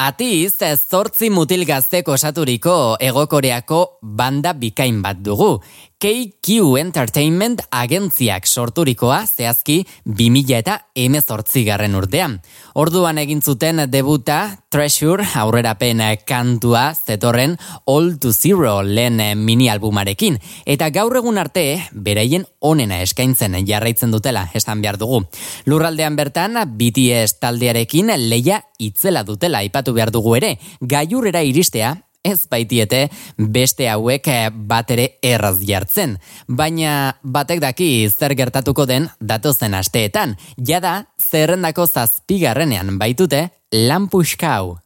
Atiz, 0.00 0.56
zortzi 0.80 1.28
mutil 1.28 1.66
gazteko 1.68 2.14
osaturiko 2.16 2.96
egokoreako 3.04 3.82
banda 4.16 4.54
bikain 4.56 5.02
bat 5.04 5.20
dugu. 5.20 5.58
KQ 5.96 6.76
Entertainment 6.76 7.62
agentziak 7.72 8.44
sorturikoa 8.44 9.22
zehazki 9.24 9.78
2000 10.04 10.58
eta 10.58 10.74
emezortzi 10.94 11.62
garren 11.64 11.96
urtean. 11.96 12.34
Orduan 12.76 13.16
egin 13.22 13.40
zuten 13.40 13.80
debuta 13.88 14.58
Treasure 14.68 15.24
aurrerapen 15.40 16.02
kantua 16.28 16.90
zetorren 16.94 17.56
All 17.86 18.18
to 18.20 18.32
Zero 18.32 18.82
lehen 18.82 19.22
mini 19.40 19.70
albumarekin. 19.72 20.36
Eta 20.66 20.90
gaur 20.92 21.16
egun 21.16 21.38
arte 21.40 21.64
bereien 21.92 22.44
onena 22.60 23.00
eskaintzen 23.00 23.56
jarraitzen 23.66 24.12
dutela 24.12 24.50
esan 24.52 24.82
behar 24.84 24.98
dugu. 25.00 25.22
Lurraldean 25.64 26.16
bertan 26.16 26.60
BTS 26.76 27.40
taldearekin 27.40 28.12
leia 28.28 28.60
itzela 28.78 29.24
dutela 29.24 29.64
aipatu 29.64 29.96
behar 29.96 30.12
dugu 30.12 30.36
ere. 30.36 30.58
Gaiurrera 30.80 31.40
iristea 31.40 31.96
ez 32.26 32.46
baitiete 32.50 33.06
beste 33.38 33.88
hauek 33.90 34.28
eh, 34.28 34.48
bat 34.50 34.90
ere 34.90 35.08
erraz 35.22 35.58
jartzen. 35.66 36.16
Baina 36.48 37.16
batek 37.22 37.62
daki 37.64 37.90
zer 38.10 38.36
gertatuko 38.38 38.86
den 38.86 39.10
datozen 39.20 39.74
asteetan, 39.74 40.36
jada 40.56 40.96
zerrendako 41.20 41.86
zazpigarrenean 41.86 42.98
baitute 42.98 43.48
lan 43.72 44.10
puxka 44.12 44.56
hau. 44.58 44.85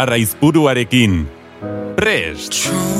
barra 0.00 0.16
izpuruarekin. 0.16 1.28
Prest! 1.96 2.99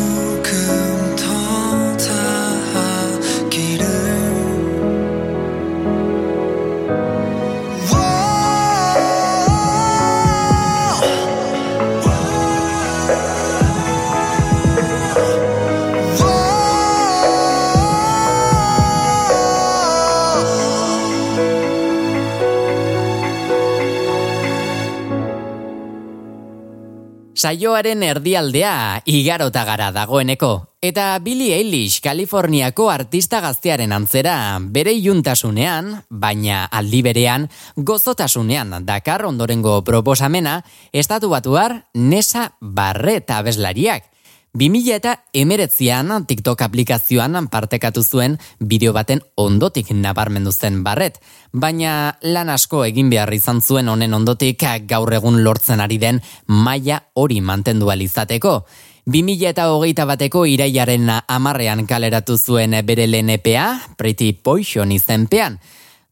Saioaren 27.40 28.02
erdialdea 28.04 29.00
igarota 29.08 29.62
gara 29.64 29.86
dagoeneko, 29.96 30.50
eta 30.84 31.14
Billie 31.24 31.54
Eilish 31.56 32.02
Kaliforniako 32.04 32.90
artista 32.92 33.40
gaztearen 33.40 33.94
antzera 33.96 34.34
bere 34.60 34.92
iuntasunean, 34.92 35.88
baina 36.10 36.66
aldi 36.68 37.00
berean, 37.06 37.48
gozotasunean 37.76 38.76
dakar 38.84 39.24
ondorengo 39.24 39.78
proposamena, 39.88 40.58
estatu 40.92 41.32
batuar 41.32 41.78
Nesa 41.94 42.50
Barret 42.60 43.32
abeslariak 43.32 44.09
2000 44.52 44.94
eta 44.96 45.12
emeretzian 45.32 46.10
TikTok 46.26 46.62
aplikazioan 46.66 47.46
partekatu 47.48 48.02
zuen 48.02 48.34
bideo 48.58 48.92
baten 48.92 49.20
ondotik 49.38 49.92
nabarmendu 49.94 50.50
zen 50.50 50.82
barret, 50.82 51.20
baina 51.52 52.16
lan 52.22 52.50
asko 52.50 52.82
egin 52.84 53.10
behar 53.10 53.30
izan 53.32 53.60
zuen 53.62 53.88
honen 53.88 54.14
ondotik 54.14 54.64
gaur 54.90 55.12
egun 55.14 55.44
lortzen 55.44 55.80
ari 55.80 55.98
den 55.98 56.20
maila 56.46 56.98
hori 57.14 57.40
mantendu 57.40 57.90
alizateko. 57.90 58.66
2000 59.06 59.46
eta 59.48 59.68
hogeita 59.70 60.04
bateko 60.04 60.44
iraiaren 60.46 61.08
amarrean 61.28 61.86
kaleratu 61.86 62.36
zuen 62.36 62.74
bere 62.84 63.06
LNPA, 63.06 63.94
Pretty 63.96 64.32
Poison 64.32 64.90
izenpean, 64.90 65.60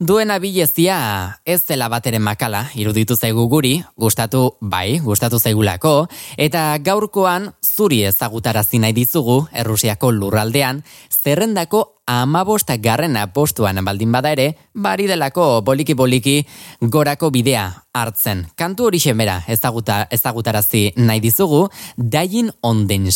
Duena 0.01 0.39
bilezia 0.39 1.41
ez 1.45 1.65
dela 1.67 1.89
bateren 1.91 2.23
makala, 2.23 2.69
iruditu 2.79 3.17
zaigu 3.17 3.49
guri, 3.51 3.81
gustatu 3.99 4.53
bai, 4.63 5.01
gustatu 5.03 5.41
zaigulako, 5.43 6.07
eta 6.39 6.79
gaurkoan 6.79 7.49
zuri 7.67 8.05
ezagutarazi 8.07 8.79
nahi 8.79 8.95
dizugu 8.95 9.49
Errusiako 9.51 10.13
lurraldean, 10.15 10.85
zerrendako 11.11 11.83
amabosta 12.07 12.79
garrena 12.79 13.27
postuan 13.35 13.83
baldin 13.85 14.15
bada 14.15 14.31
ere, 14.39 14.55
bari 14.73 15.11
delako 15.11 15.65
boliki-boliki 15.67 16.47
gorako 16.81 17.35
bidea 17.35 17.67
hartzen. 17.93 18.47
Kantu 18.55 18.93
hori 18.93 19.03
xemera 19.03 19.43
ezaguta, 19.49 20.05
ezagutarazi 20.15 20.93
nahi 20.95 21.19
dizugu, 21.19 21.71
dain 21.97 22.53
on 22.63 22.87
den 22.87 23.11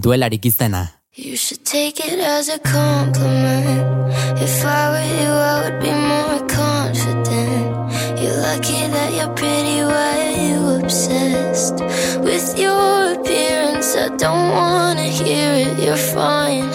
duelarik 0.00 0.46
izena. 0.46 1.01
You 1.14 1.36
should 1.36 1.62
take 1.66 2.00
it 2.00 2.18
as 2.20 2.48
a 2.48 2.58
compliment. 2.58 4.14
If 4.40 4.64
I 4.64 4.88
were 4.92 5.08
you, 5.20 5.28
I 5.28 5.60
would 5.62 5.78
be 5.82 5.90
more 5.92 6.48
confident. 6.48 8.18
You're 8.18 8.40
lucky 8.40 8.86
that 8.88 9.12
you're 9.12 9.34
pretty, 9.34 9.84
why 9.84 10.16
are 10.24 10.40
you 10.48 10.82
obsessed 10.82 11.80
with 12.24 12.58
your 12.58 13.12
appearance? 13.12 13.94
I 13.94 14.08
don't 14.16 14.52
wanna 14.52 15.02
hear 15.02 15.52
it, 15.52 15.84
you're 15.84 15.96
fine. 15.96 16.70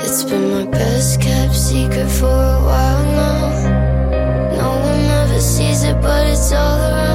It's 0.00 0.24
been 0.24 0.50
my 0.50 0.64
best 0.70 1.20
kept 1.20 1.54
secret 1.54 2.08
for 2.08 2.24
a 2.24 2.60
while 2.64 3.04
now. 3.04 4.56
No 4.56 4.68
one 4.80 5.04
ever 5.28 5.40
sees 5.42 5.84
it, 5.84 6.00
but 6.00 6.26
it's 6.26 6.52
all 6.52 6.78
around. 6.78 7.13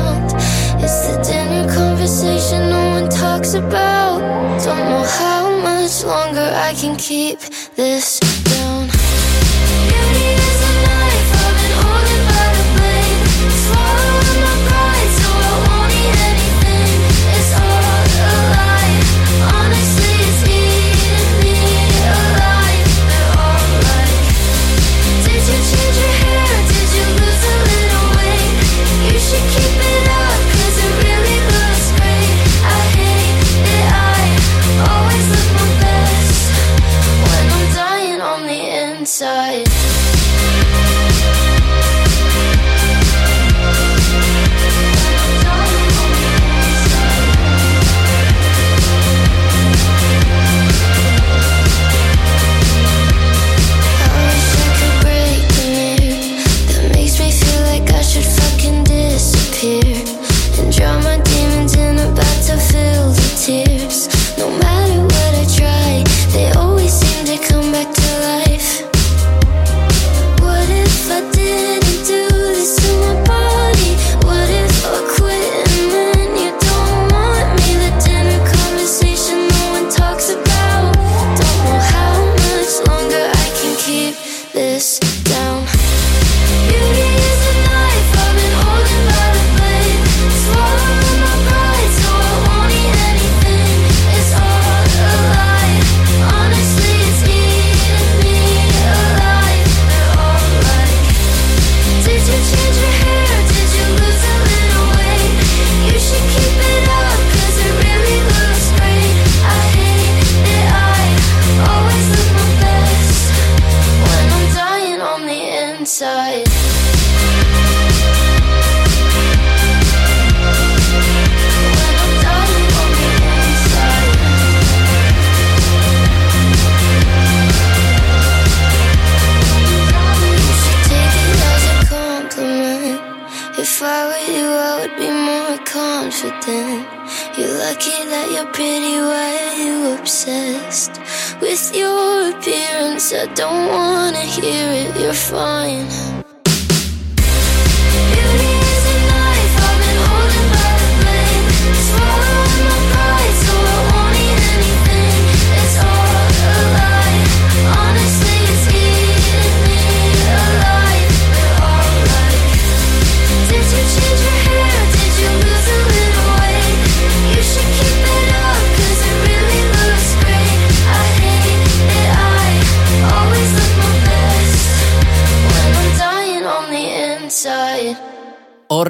Conversation 1.99 2.69
no 2.69 2.91
one 2.91 3.09
talks 3.09 3.55
about. 3.55 4.19
Don't 4.63 4.89
know 4.89 5.03
how 5.03 5.59
much 5.59 6.01
longer 6.05 6.49
I 6.55 6.73
can 6.73 6.95
keep 6.95 7.39
this 7.75 8.21
down. 8.45 8.88
Inside. 39.10 39.38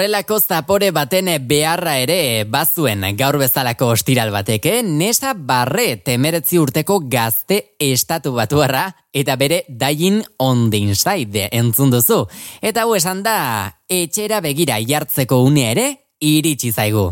Horrelako 0.10 0.40
zapore 0.42 0.88
baten 0.90 1.28
beharra 1.46 1.92
ere 2.02 2.44
bazuen 2.50 3.04
gaur 3.14 3.36
bezalako 3.38 3.92
ostiral 3.94 4.32
bateke, 4.34 4.80
nesa 4.82 5.36
barre 5.38 6.00
temeretzi 6.02 6.58
urteko 6.58 6.98
gazte 7.06 7.60
estatu 7.78 8.34
batuarra 8.34 8.88
eta 9.14 9.38
bere 9.38 9.62
dain 9.70 10.24
on 10.40 10.72
the 10.72 10.82
inside 10.82 11.46
entzun 11.52 11.94
duzu. 11.94 12.24
Eta 12.60 12.88
hau 12.88 12.98
esan 12.98 13.22
da, 13.22 13.38
etxera 13.86 14.42
begira 14.42 14.82
jartzeko 14.82 15.44
une 15.46 15.70
ere 15.76 15.90
iritsi 16.18 16.74
zaigu. 16.74 17.12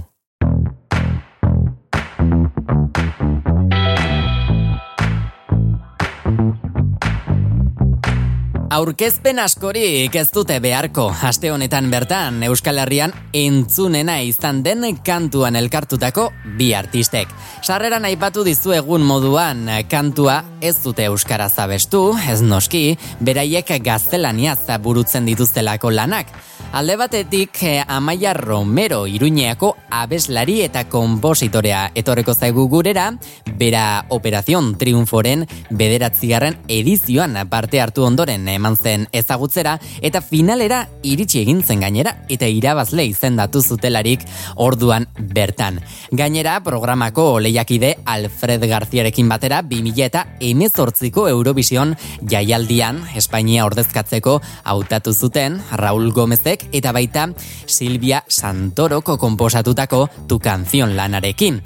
Aurkezpen 8.67 9.37
askorik 9.39 10.15
ez 10.19 10.25
dute 10.35 10.57
beharko, 10.59 11.05
aste 11.23 11.53
honetan 11.53 11.85
bertan 11.87 12.41
Euskal 12.43 12.81
Herrian 12.81 13.13
entzunena 13.31 14.17
izan 14.27 14.59
den 14.65 14.83
kantuan 15.07 15.55
elkartutako 15.55 16.25
bi 16.59 16.73
artistek. 16.75 17.31
Sarreran 17.63 18.03
aipatu 18.09 18.43
dizu 18.43 18.75
egun 18.75 19.07
moduan 19.07 19.63
kantua 19.87 20.41
ez 20.59 20.75
dute 20.83 21.07
Euskara 21.07 21.47
zabestu, 21.47 22.11
ez 22.27 22.41
noski, 22.43 22.97
beraiek 23.23 23.71
gaztelania 23.85 24.57
burutzen 24.83 25.23
dituztelako 25.25 25.91
lanak. 25.95 26.27
Alde 26.73 26.95
batetik, 26.97 27.63
eh, 27.63 27.83
Amaia 27.87 28.33
Romero 28.33 29.07
iruñeako 29.07 29.77
abeslari 29.89 30.59
eta 30.61 30.83
kompositorea 30.89 31.91
etorreko 31.95 32.33
zaigu 32.35 32.67
gurera, 32.69 33.13
bera 33.57 34.05
Operazion 34.09 34.75
Triunforen 34.77 35.45
bederatzigarren 35.69 36.57
edizioan 36.67 37.37
parte 37.49 37.79
hartu 37.81 38.03
ondoren 38.03 38.47
eman 38.47 38.75
zen 38.75 39.07
ezagutzera, 39.11 39.79
eta 40.01 40.21
finalera 40.21 40.83
iritsi 41.03 41.39
egin 41.41 41.63
zen 41.63 41.79
gainera, 41.79 42.17
eta 42.29 42.45
irabazle 42.45 43.05
izendatu 43.05 43.61
zutelarik 43.61 44.27
orduan 44.55 45.07
bertan. 45.17 45.79
Gainera, 46.11 46.59
programako 46.63 47.39
lehiakide 47.39 47.95
Alfred 48.05 48.67
Garziarekin 48.67 49.29
batera 49.29 49.63
2000 49.63 50.05
eta 50.05 50.25
emezortziko 50.39 51.27
Eurovision 51.29 51.95
jaialdian 52.21 53.01
Espainia 53.15 53.65
ordezkatzeko 53.65 54.41
hautatu 54.63 55.13
zuten 55.13 55.61
Raul 55.71 56.11
Gomezek 56.11 56.56
eta 56.71 56.93
baita 56.93 57.29
Silvia 57.65 58.21
Santoroko 58.27 59.17
komposatutako 59.17 60.07
tu 60.27 60.39
kanzion 60.39 60.95
lanarekin. 60.97 61.61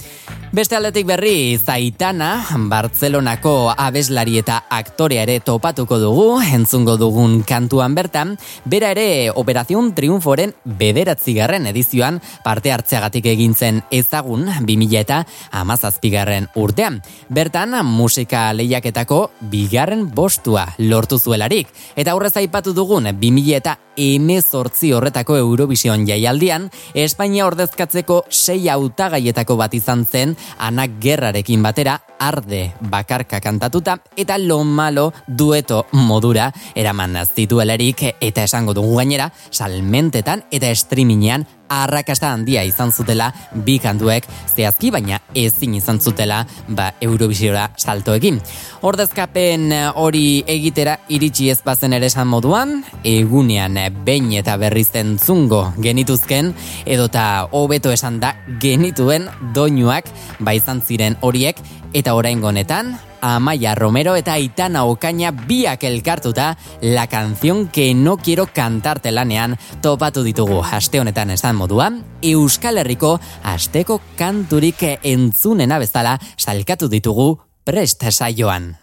Beste 0.51 0.75
aldetik 0.75 1.05
berri, 1.07 1.55
Zaitana, 1.55 2.57
Bartzelonako 2.67 3.71
abeslari 3.71 4.33
eta 4.41 4.57
aktorea 4.67 5.21
ere 5.23 5.37
topatuko 5.39 5.95
dugu, 5.95 6.25
entzungo 6.43 6.97
dugun 6.99 7.37
kantuan 7.47 7.93
bertan, 7.95 8.33
bera 8.67 8.89
ere 8.91 9.31
Operazion 9.31 9.93
Triunforen 9.95 10.51
bederatzigarren 10.65 11.69
edizioan 11.71 12.19
parte 12.43 12.73
hartzeagatik 12.75 13.29
egintzen 13.31 13.79
ezagun 13.95 14.49
2000 14.67 14.99
eta 14.99 15.21
amazazpigarren 15.61 16.49
urtean. 16.59 16.99
Bertan, 17.31 17.77
musika 17.87 18.49
lehiaketako 18.51 19.21
bigarren 19.53 20.09
bostua 20.11 20.65
lortu 20.83 21.15
zuelarik. 21.15 21.71
Eta 21.95 22.11
aurrez 22.11 22.35
aipatu 22.43 22.75
dugun 22.75 23.07
2000 23.07 23.55
eta 23.61 23.77
emezortzi 23.95 24.91
horretako 24.95 25.37
Eurovision 25.37 26.03
jaialdian, 26.07 26.67
Espainia 26.93 27.47
ordezkatzeko 27.47 28.25
sei 28.29 28.67
hautagaietako 28.71 29.55
bat 29.59 29.73
izan 29.79 30.03
zen 30.03 30.35
anak 30.57 30.99
gerrarekin 31.01 31.63
batera 31.63 31.99
arde 32.19 32.73
bakarka 32.81 33.39
kantatuta 33.41 33.97
eta 34.15 34.37
lo 34.37 34.63
malo 34.63 35.11
dueto 35.27 35.85
modura 35.91 36.51
eraman 36.75 37.17
zituelerik 37.25 38.03
eta 38.19 38.43
esango 38.43 38.73
dugu 38.73 38.97
gainera 38.97 39.31
salmentetan 39.51 40.45
eta 40.51 40.73
streamingean 40.75 41.47
arrakasta 41.71 42.33
handia 42.35 42.63
izan 42.67 42.91
zutela 42.91 43.31
bi 43.65 43.77
kanduek 43.79 44.27
zehazki 44.55 44.91
baina 44.91 45.21
ezin 45.35 45.75
izan 45.79 45.99
zutela 45.99 46.43
ba 46.67 46.91
Eurovisiora 47.01 47.69
saltoekin. 47.77 48.39
Ordezkapen 48.81 49.71
hori 49.95 50.43
egitera 50.47 50.97
iritsi 51.09 51.49
ez 51.53 51.59
bazen 51.65 51.93
ere 51.93 52.09
esan 52.11 52.27
moduan, 52.27 52.81
egunean 53.07 53.77
behin 54.05 54.31
eta 54.39 54.57
berrizten 54.61 55.17
zungo 55.19 55.63
genituzken 55.81 56.53
edota 56.85 57.47
hobeto 57.51 57.91
esan 57.93 58.19
da 58.19 58.35
genituen 58.61 59.29
doinuak 59.55 60.09
ba 60.39 60.55
izan 60.57 60.81
ziren 60.81 61.17
horiek 61.21 61.59
eta 61.93 62.13
oraingo 62.15 62.47
honetan 62.47 62.99
Amaya 63.21 63.75
Romero 63.75 64.15
eta 64.15 64.33
Aitana 64.33 64.85
Ocaña 64.85 65.31
biak 65.31 65.83
elkartuta 65.83 66.57
la 66.81 67.07
canción 67.07 67.67
que 67.67 67.93
no 67.93 68.17
quiero 68.17 68.47
cantarte 68.47 69.11
lanean 69.11 69.57
topatu 69.81 70.23
ditugu 70.23 70.63
aste 70.63 70.99
honetan 70.99 71.29
esan 71.29 71.55
moduan 71.55 72.03
Euskal 72.21 72.79
Herriko 72.81 73.19
asteko 73.43 74.01
kanturik 74.17 74.81
entzunena 75.03 75.79
bezala 75.79 76.19
salkatu 76.37 76.89
ditugu 76.89 77.39
prest 77.63 78.03
saioan. 78.09 78.80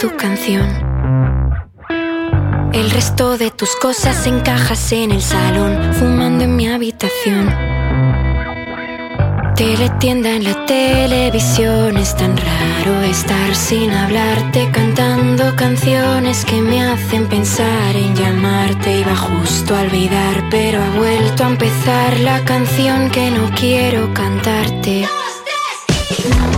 Tu 0.00 0.16
canción. 0.16 0.66
El 2.72 2.90
resto 2.90 3.38
de 3.38 3.50
tus 3.50 3.76
cosas 3.76 4.26
encajas 4.26 4.92
en 4.92 5.12
el 5.12 5.22
salón, 5.22 5.94
fumando 5.94 6.44
en 6.44 6.56
mi 6.56 6.68
habitación. 6.68 7.48
Teletienda 9.54 10.30
en 10.30 10.44
la 10.44 10.66
televisión, 10.66 11.96
es 11.96 12.16
tan 12.16 12.36
raro 12.36 13.02
estar 13.02 13.54
sin 13.54 13.90
hablarte, 13.90 14.68
cantando 14.72 15.54
canciones 15.54 16.44
que 16.44 16.60
me 16.60 16.82
hacen 16.82 17.28
pensar 17.28 17.94
en 17.94 18.14
llamarte. 18.16 19.00
Iba 19.00 19.16
justo 19.16 19.76
a 19.76 19.82
olvidar, 19.82 20.44
pero 20.50 20.82
ha 20.82 20.90
vuelto 20.98 21.44
a 21.44 21.48
empezar 21.48 22.18
la 22.20 22.44
canción 22.44 23.10
que 23.10 23.30
no 23.30 23.50
quiero 23.54 24.12
cantarte. 24.12 25.06
sofá 26.20 26.49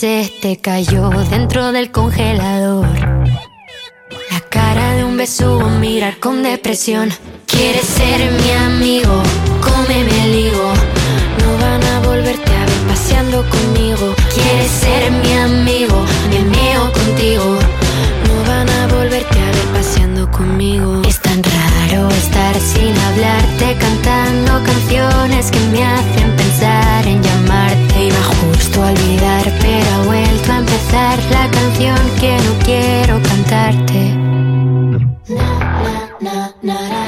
se 0.00 0.32
te 0.40 0.56
cayó 0.56 1.10
dentro 1.28 1.72
del 1.72 1.90
congelador. 1.90 2.88
La 4.30 4.40
cara 4.48 4.94
de 4.94 5.04
un 5.04 5.18
besugo, 5.18 5.68
mirar 5.78 6.18
con 6.18 6.42
depresión. 6.42 7.10
Quieres 7.44 7.84
ser 7.84 8.18
mi 8.40 8.50
amigo, 8.50 9.22
cómeme 9.60 10.24
el 10.24 10.34
higo. 10.46 10.72
No 11.40 11.48
van 11.60 11.84
a 11.84 12.00
volverte 12.00 12.50
a 12.50 12.64
ver 12.64 12.82
paseando 12.88 13.44
conmigo. 13.50 14.14
Quieres 14.32 14.70
ser 14.70 15.10
mi 15.10 15.32
amigo, 15.34 16.02
me 16.30 16.40
meo 16.48 16.90
contigo. 16.92 17.58
No 18.24 18.50
van 18.50 18.70
a 18.70 18.86
volverte 18.86 19.38
a 19.38 19.50
ver 19.52 19.66
paseando 19.74 20.30
conmigo. 20.30 21.02
Es 21.06 21.20
tan 21.20 21.42
raro 21.42 22.08
estar 22.08 22.54
sin 22.58 22.96
hablarte, 22.96 23.76
cantando 23.78 24.64
canciones 24.64 25.50
que 25.50 25.60
me 25.72 25.84
hacen 25.84 26.36
pensar 26.36 27.06
en 27.06 27.22
llamarte. 27.22 28.06
Iba 28.06 28.22
justo 28.40 28.82
a 28.82 28.88
olvidar, 28.92 29.49
pero 29.70 29.88
ha 29.94 30.02
vuelto 30.04 30.52
a 30.52 30.58
empezar 30.58 31.18
la 31.30 31.48
canción 31.48 31.96
que 32.18 32.36
no 32.44 32.52
quiero 32.64 33.22
cantarte. 33.22 34.00
Na, 36.20 36.52
na, 36.60 36.80
na, 36.90 37.00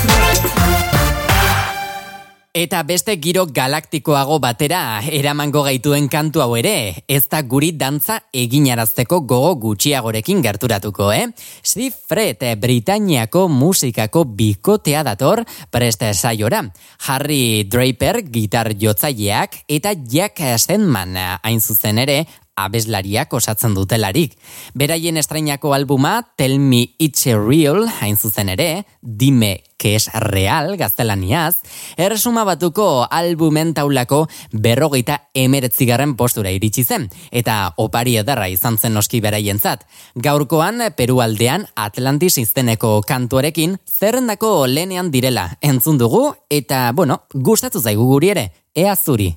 Eta 2.52 2.82
beste 2.84 3.14
giro 3.24 3.46
galaktikoago 3.54 4.40
batera 4.44 5.00
eramango 5.16 5.62
gaituen 5.64 6.10
kantu 6.12 6.42
hau 6.44 6.50
ere, 6.60 7.06
ez 7.08 7.22
da 7.32 7.40
guri 7.48 7.70
dantza 7.80 8.18
eginarazteko 8.36 9.22
gogo 9.30 9.54
gutxiagorekin 9.62 10.42
gerturatuko, 10.44 11.12
eh? 11.14 11.30
Si 11.64 11.88
Fred, 11.88 12.44
Britaniako 12.60 13.46
musikako 13.48 14.26
bikotea 14.42 15.06
dator 15.08 15.46
preste 15.72 16.10
saiora. 16.14 16.66
Harry 17.08 17.64
Draper, 17.64 18.26
gitar 18.28 18.74
jotzaileak, 18.76 19.62
eta 19.70 19.96
Jack 20.04 20.44
Sandman, 20.58 21.16
hain 21.16 21.62
zuzen 21.62 22.04
ere, 22.04 22.26
abeslariak 22.58 23.32
osatzen 23.38 23.78
dutelarik. 23.78 24.36
Beraien 24.74 25.18
estrainako 25.18 25.74
albuma 25.78 26.20
Tell 26.36 26.60
Me 26.60 26.90
It's 26.98 27.26
Real, 27.30 27.86
hain 28.02 28.18
zuzen 28.18 28.50
ere, 28.50 28.86
Dime 29.02 29.62
que 29.78 29.96
es 29.96 30.10
real 30.14 30.76
gaztelaniaz, 30.76 31.62
erresuma 31.98 32.44
batuko 32.44 33.08
albumen 33.10 33.74
taulako 33.78 34.26
berrogeita 34.52 35.30
emeretzigarren 35.38 36.16
postura 36.18 36.52
iritsi 36.52 36.84
zen, 36.84 37.08
eta 37.32 37.74
opari 37.78 38.18
edarra 38.18 38.50
izan 38.50 38.78
zen 38.78 38.98
noski 38.98 39.22
beraientzat. 39.22 39.86
Gaurkoan, 40.16 40.82
Peru 40.98 41.22
aldean 41.22 41.68
Atlantis 41.76 42.38
izteneko 42.42 43.02
kantuarekin, 43.08 43.78
zerrendako 43.86 44.66
lenean 44.68 45.12
direla 45.12 45.52
entzun 45.62 45.98
dugu, 46.02 46.32
eta, 46.50 46.92
bueno, 46.94 47.22
gustatu 47.34 47.80
zaigu 47.80 48.10
guri 48.10 48.34
ere, 48.34 48.50
ea 48.76 48.96
zuri. 48.96 49.36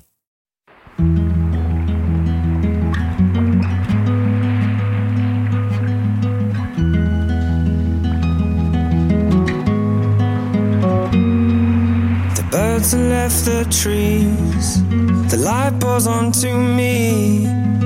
Birds 12.81 12.93
have 12.93 13.01
left 13.01 13.45
the 13.45 13.63
trees. 13.69 14.81
The 15.29 15.37
light 15.37 15.79
pours 15.79 16.07
onto 16.07 16.57
me. 16.57 17.45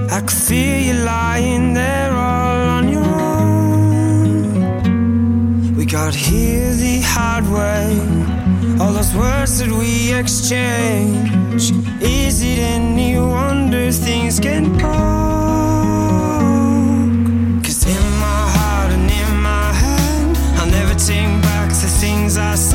I 0.09 0.21
could 0.21 0.31
feel 0.31 0.79
you 0.87 0.93
lying 1.03 1.73
there 1.73 2.13
all 2.13 2.69
on 2.77 2.89
your 2.89 3.03
own. 3.03 4.55
We 5.75 5.85
got 5.85 6.15
here 6.15 6.73
the 6.73 7.01
hard 7.01 7.45
way. 7.45 7.99
All 8.79 8.93
those 8.93 9.13
words 9.15 9.57
that 9.59 9.71
we 9.71 10.13
exchange. 10.13 11.71
Is 12.01 12.41
it 12.41 12.59
any 12.59 13.17
wonder 13.17 13.91
things 13.91 14.39
can 14.39 14.77
go? 14.77 14.93
Cause 17.63 17.85
in 17.85 18.05
my 18.27 18.43
heart 18.57 18.91
and 18.91 19.09
in 19.11 19.41
my 19.41 19.73
hand, 19.73 20.37
I'll 20.57 20.71
never 20.79 20.95
take 20.95 21.41
back 21.41 21.69
the 21.69 21.87
things 22.01 22.37
I 22.37 22.55
said. 22.55 22.74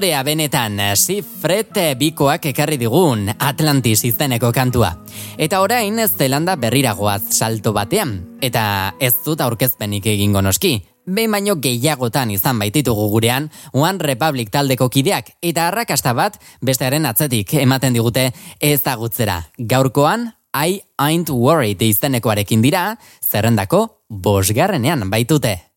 Dotorea 0.00 0.22
benetan, 0.24 0.78
si 0.96 1.20
Fred 1.20 1.76
bikoak 2.00 2.46
ekarri 2.48 2.78
digun 2.80 3.26
Atlantis 3.36 4.00
izeneko 4.08 4.48
kantua. 4.50 4.94
Eta 5.36 5.60
orain 5.60 6.00
Zelanda 6.08 6.54
berriragoaz 6.56 7.20
salto 7.36 7.74
batean. 7.76 8.14
Eta 8.40 8.94
ez 8.98 9.12
dut 9.26 9.44
aurkezpenik 9.44 10.06
egingo 10.08 10.40
noski. 10.40 10.78
Behin 11.04 11.36
baino 11.36 11.58
gehiagotan 11.60 12.32
izan 12.32 12.58
baititugu 12.58 13.10
gurean, 13.12 13.50
One 13.76 14.00
Republic 14.00 14.48
taldeko 14.48 14.88
kideak 14.88 15.34
eta 15.42 15.68
arrakasta 15.68 16.14
bat 16.16 16.40
bestearen 16.64 17.04
atzetik 17.04 17.52
ematen 17.60 17.92
digute 17.92 18.30
ezagutzera. 18.58 19.42
Gaurkoan, 19.58 20.30
I 20.56 20.80
ain't 20.96 21.28
worried 21.28 21.82
izenekoarekin 21.82 22.62
dira, 22.62 22.96
zerrendako 23.20 24.00
bosgarrenean 24.08 25.10
baitute. 25.10 25.69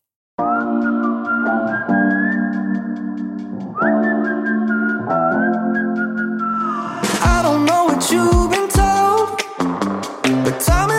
But 10.44 10.60
time 10.60 10.93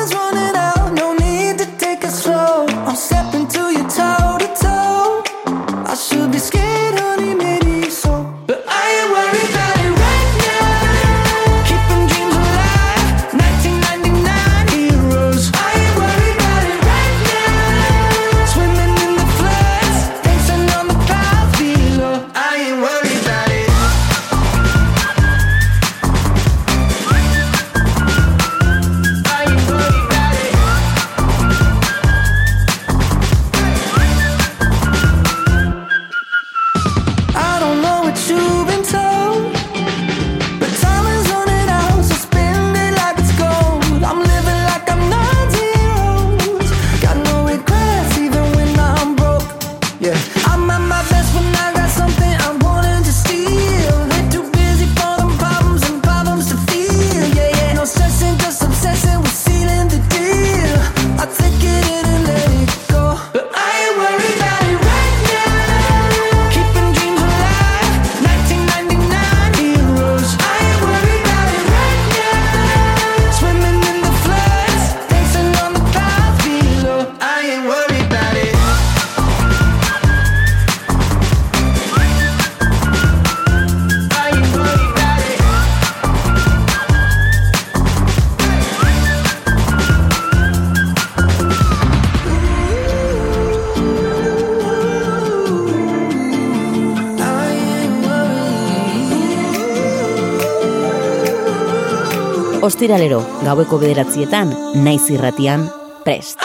ostiralero, 102.75 103.21
gaueko 103.47 103.79
bederatzietan, 103.79 104.51
naiz 104.83 105.05
irratian, 105.15 105.69
prest. 106.03 106.43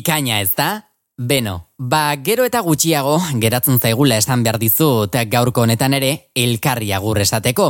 Bikaina 0.00 0.38
ez 0.40 0.54
da? 0.56 0.86
Beno, 1.20 1.66
ba 1.76 2.14
gero 2.24 2.46
eta 2.48 2.62
gutxiago 2.64 3.18
geratzen 3.42 3.76
zaigula 3.76 4.16
esan 4.16 4.40
behar 4.46 4.56
dizut 4.56 5.18
gaurko 5.28 5.66
honetan 5.66 5.92
ere 5.92 6.30
elkarri 6.32 6.88
agur 6.96 7.20
esateko. 7.20 7.66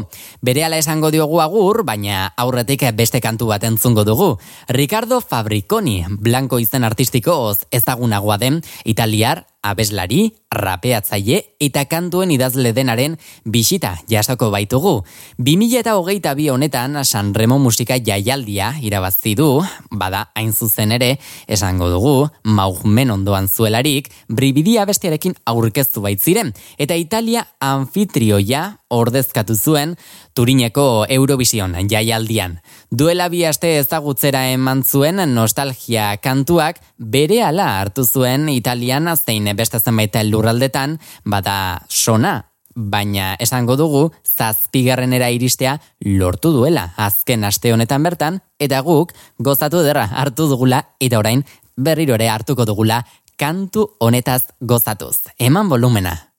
Berehala 0.46 0.78
esango 0.78 1.10
diogu 1.10 1.40
agur, 1.42 1.82
baina 1.82 2.28
aurretik 2.38 2.84
beste 2.94 3.18
kantu 3.18 3.50
bat 3.50 3.66
entzungo 3.66 4.04
dugu. 4.06 4.36
Ricardo 4.68 5.18
Fabriconi, 5.20 6.04
blanco 6.22 6.62
izen 6.62 6.86
artistiko 6.86 7.40
ezagunagoa 7.74 8.38
den, 8.38 8.62
italiar 8.84 9.48
abeslari, 9.62 10.30
rapeatzaile 10.50 11.40
eta 11.62 11.84
kantuen 11.86 12.32
idazle 12.34 12.72
denaren 12.74 13.16
bisita 13.44 13.92
jasoko 14.10 14.50
baitugu. 14.50 14.96
2008 15.38 16.34
bi 16.36 16.48
honetan 16.50 16.98
Sanremo 17.04 17.58
musika 17.58 17.98
jaialdia 17.98 18.72
irabazi 18.82 19.36
du, 19.38 19.60
bada 19.90 20.26
hain 20.34 20.52
zuzen 20.52 20.92
ere, 20.96 21.12
esango 21.46 21.90
dugu, 21.92 22.16
maugmen 22.44 23.10
ondoan 23.10 23.48
zuelarik, 23.48 24.10
bribidia 24.28 24.86
bestiarekin 24.88 25.36
aurkeztu 25.46 26.02
baitziren, 26.02 26.54
eta 26.78 26.96
Italia 26.96 27.46
anfitrioia 27.60 28.79
ordezkatu 28.90 29.54
zuen 29.54 29.96
Turineko 30.34 31.06
Eurovision 31.08 31.74
jaialdian. 31.90 32.58
Duela 32.90 33.28
bi 33.28 33.44
aste 33.46 33.78
ezagutzera 33.78 34.46
eman 34.50 34.82
zuen 34.84 35.22
nostalgia 35.34 36.16
kantuak 36.22 36.80
bere 36.98 37.42
ala 37.42 37.80
hartu 37.80 38.04
zuen 38.04 38.48
Italian 38.48 39.08
zein 39.16 39.48
beste 39.56 39.80
zenbait 39.80 40.16
lurraldetan 40.30 40.98
bada 41.24 41.82
sona 41.88 42.50
baina 42.74 43.34
esango 43.38 43.76
dugu 43.76 44.10
zazpigarrenera 44.24 45.30
iristea 45.30 45.78
lortu 46.00 46.52
duela 46.52 46.92
azken 46.96 47.44
aste 47.44 47.72
honetan 47.72 48.02
bertan 48.02 48.40
eta 48.58 48.80
guk 48.86 49.12
gozatu 49.38 49.82
derra 49.82 50.06
hartu 50.06 50.48
dugula 50.48 50.84
eta 51.00 51.18
orain 51.18 51.44
berriro 51.76 52.14
ere 52.14 52.28
hartuko 52.28 52.64
dugula 52.64 53.04
kantu 53.36 53.96
honetaz 53.98 54.52
gozatuz. 54.60 55.16
Eman 55.38 55.68
volumena! 55.68 56.29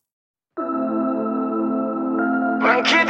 Ah. 2.64 3.02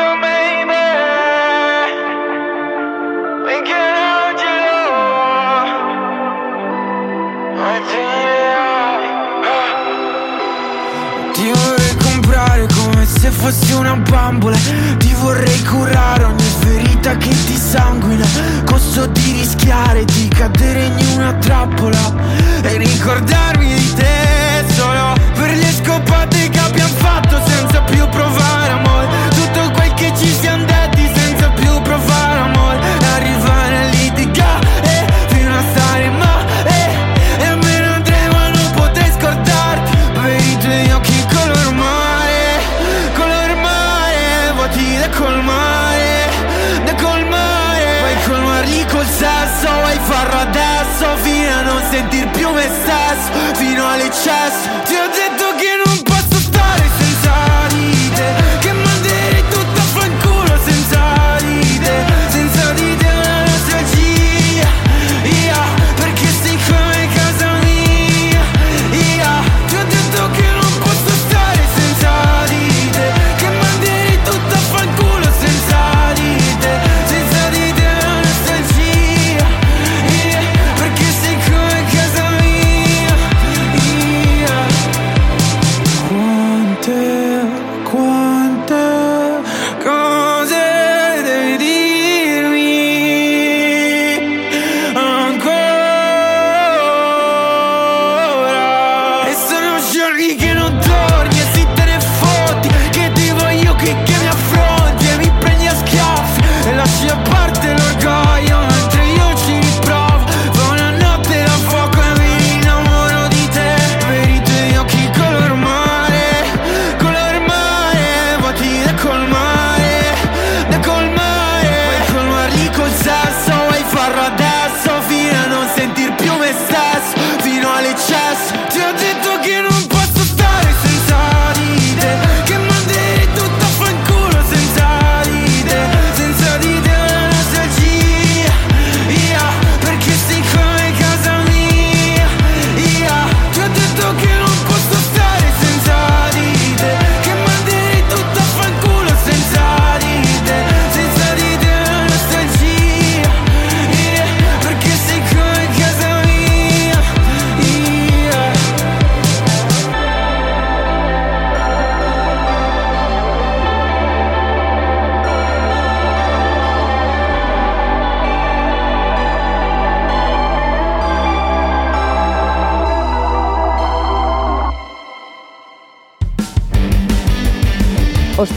se 13.22 13.30
fossi 13.30 13.72
una 13.74 13.96
bambola. 13.96 14.58
Ti 14.98 15.14
vorrei 15.20 15.64
curare 15.64 16.24
ogni 16.24 16.50
ferita 16.60 17.16
che 17.18 17.30
ti 17.30 17.56
sanguina. 17.56 18.26
Costo 18.66 19.06
di 19.06 19.32
rischiare 19.34 20.06
di 20.06 20.28
cadere 20.28 20.86
in 20.86 21.08
una 21.18 21.34
trappola. 21.34 22.11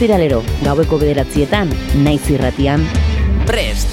Ostiralero, 0.05 0.43
gaueko 0.61 0.99
bederatzietan, 1.01 1.71
naiz 2.05 2.27
irratian, 2.29 2.83
Prest! 3.49 3.89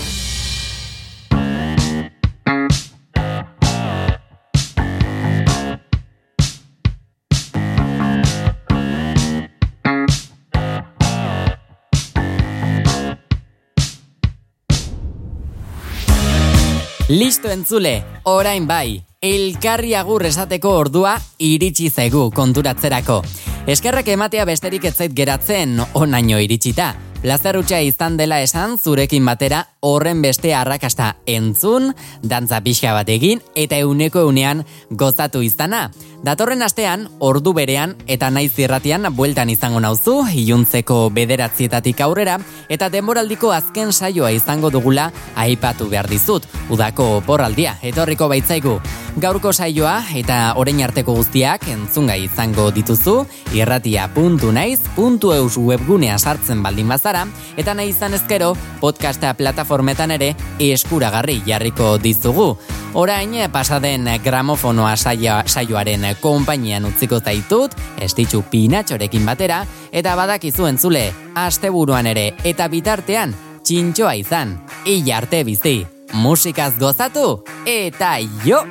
Listo 17.08 17.48
entzule, 17.48 18.02
orain 18.28 18.68
bai, 18.68 19.00
elkarri 19.24 19.96
agur 19.96 20.28
esateko 20.28 20.76
ordua 20.82 21.16
iritsi 21.40 21.88
zaigu 21.88 22.28
konturatzerako. 22.36 23.22
Eskerrak 23.62 24.08
ematea 24.10 24.42
besterik 24.42 24.88
ez 24.88 24.96
zait 24.98 25.12
geratzen 25.14 25.76
onaino 25.94 26.40
iritsita. 26.42 26.88
Plazerrutxa 27.22 27.78
izan 27.86 28.16
dela 28.18 28.40
esan 28.42 28.72
zurekin 28.82 29.22
batera 29.22 29.60
horren 29.78 30.24
beste 30.24 30.50
arrakasta 30.58 31.12
entzun, 31.30 31.92
dantza 32.22 32.58
pixka 32.64 32.90
bat 32.96 33.12
egin 33.14 33.38
eta 33.54 33.78
euneko 33.78 34.24
eunean 34.26 34.64
gozatu 34.90 35.42
izana. 35.46 35.84
Datorren 36.22 36.62
astean, 36.62 37.08
ordu 37.18 37.52
berean 37.54 37.94
eta 38.06 38.30
naiz 38.30 38.52
irratian 38.58 39.06
bueltan 39.14 39.50
izango 39.50 39.80
nauzu, 39.82 40.16
iluntzeko 40.34 41.10
bederatzietatik 41.14 42.02
aurrera, 42.06 42.38
eta 42.68 42.88
denboraldiko 42.90 43.52
azken 43.54 43.92
saioa 43.92 44.30
izango 44.34 44.70
dugula 44.70 45.10
aipatu 45.34 45.88
behar 45.90 46.10
dizut, 46.10 46.46
udako 46.70 47.16
oporraldia, 47.20 47.76
etorriko 47.82 48.28
baitzaigu. 48.30 48.78
Gaurko 49.22 49.52
saioa 49.52 49.98
eta 50.16 50.36
orain 50.56 50.78
arteko 50.80 51.12
guztiak 51.18 51.66
entzungai 51.68 52.22
izango 52.24 52.70
dituzu, 52.72 53.26
irratia.naiz.eus 53.52 55.58
webgunea 55.58 56.18
sartzen 56.18 56.62
baldin 56.64 56.88
bazara, 56.88 57.11
eta 57.56 57.74
nahi 57.74 57.90
izan 57.92 58.14
ezkero 58.16 58.54
podcasta 58.80 59.34
plataformetan 59.34 60.10
ere 60.10 60.32
eskuragarri 60.60 61.42
jarriko 61.46 61.98
dizugu. 62.02 62.56
Orain 62.94 63.34
pasaden 63.52 64.08
gramofonoa 64.24 64.96
saio, 64.96 65.38
saioaren 65.46 66.04
konpainian 66.20 66.84
utziko 66.84 67.20
zaitut, 67.20 67.74
estitxu 68.00 68.42
pinatxorekin 68.50 69.24
batera, 69.26 69.62
eta 69.92 70.16
badakizu 70.16 70.66
entzule, 70.68 71.06
asteburuan 71.34 72.06
ere, 72.06 72.32
eta 72.44 72.68
bitartean, 72.68 73.34
txintxoa 73.64 74.14
izan, 74.20 74.58
illa 74.84 75.18
arte 75.22 75.44
bizi, 75.44 75.86
musikaz 76.12 76.76
gozatu, 76.78 77.42
eta 77.66 78.16
jo! 78.44 78.64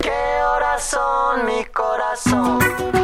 ¿Qué 0.00 0.22
horas 0.44 0.96
mi 1.44 1.64
corazón? 1.74 2.99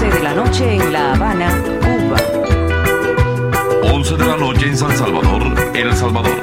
12 0.00 0.16
de 0.16 0.22
la 0.24 0.32
noche 0.32 0.76
en 0.76 0.92
La 0.94 1.12
Habana, 1.12 1.50
Cuba. 1.82 2.16
11 3.82 4.16
de 4.16 4.24
la 4.24 4.36
noche 4.38 4.66
en 4.68 4.74
San 4.78 4.96
Salvador, 4.96 5.42
El 5.74 5.94
Salvador. 5.94 6.40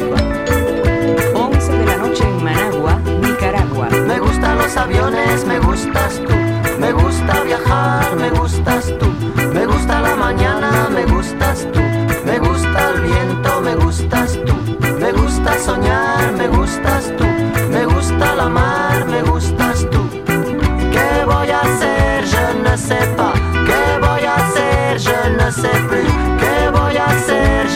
11 1.34 1.72
de 1.72 1.86
la 1.86 1.98
noche 1.98 2.24
en 2.24 2.44
Managua, 2.44 3.00
Nicaragua. 3.20 3.90
Me 4.06 4.20
gustan 4.20 4.60
los 4.60 4.78
aviones, 4.78 5.44
me 5.46 5.58
gustas 5.58 6.22
tú. 6.28 6.36
Me 6.80 6.92
gusta 6.92 7.42
viajar, 7.46 8.16
me 8.18 8.30
gustas 8.30 8.94
tú. 9.00 9.08
Me 9.52 9.66
gusta 9.66 10.02
la 10.02 10.16
mañana, 10.16 10.90
me 10.94 11.06
gustas 11.06 11.66
tú. 11.74 11.80
Me 12.26 12.38
gusta 12.38 12.92
el 12.94 13.02
viento, 13.02 13.62
me 13.62 13.76
gustas 13.76 14.38
tú. 14.46 14.54
Me 15.00 15.12
gusta 15.14 15.58
soñar, 15.58 16.32
me 16.34 16.48
gustas 16.48 17.12
tú. 17.18 17.26
Me 17.72 17.86
gusta 17.86 18.36
la 18.36 18.50
mar, 18.50 18.67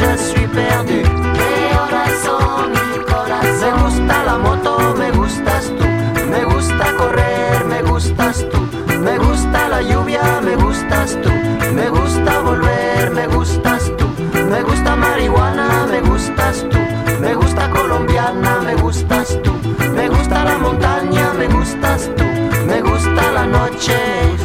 Je 0.01 0.17
suis 0.17 0.47
perdu. 0.47 0.99
¿Qué 1.37 1.77
horas 1.79 2.11
son, 2.25 2.71
mi 2.71 3.05
corazón? 3.05 3.59
Me 3.61 3.71
gusta 3.83 4.23
la 4.25 4.37
moto, 4.39 4.95
me 4.97 5.11
gustas 5.11 5.65
tú. 5.77 5.85
Me 6.31 6.43
gusta 6.43 6.85
correr, 6.97 7.65
me 7.65 7.83
gustas 7.83 8.45
tú. 8.49 8.59
Me 8.99 9.17
gusta 9.19 9.69
la 9.69 9.81
lluvia, 9.83 10.41
me 10.41 10.55
gustas 10.55 11.19
tú. 11.21 11.29
Me 11.75 11.87
gusta 11.89 12.39
volver, 12.39 13.11
me 13.11 13.27
gustas 13.27 13.91
tú. 13.97 14.05
Me 14.49 14.63
gusta 14.63 14.95
marihuana, 14.95 15.85
me 15.91 16.01
gustas 16.01 16.65
tú. 16.71 16.79
Me 17.19 17.35
gusta 17.35 17.69
colombiana, 17.69 18.59
me 18.65 18.73
gustas 18.75 19.37
tú. 19.43 19.51
Me 19.95 20.09
gusta 20.09 20.43
la 20.43 20.57
montaña, 20.57 21.33
me 21.37 21.47
gustas 21.47 22.09
tú. 22.17 22.25
Me 22.65 22.81
gusta 22.81 23.31
la 23.31 23.45
noche. 23.45 24.40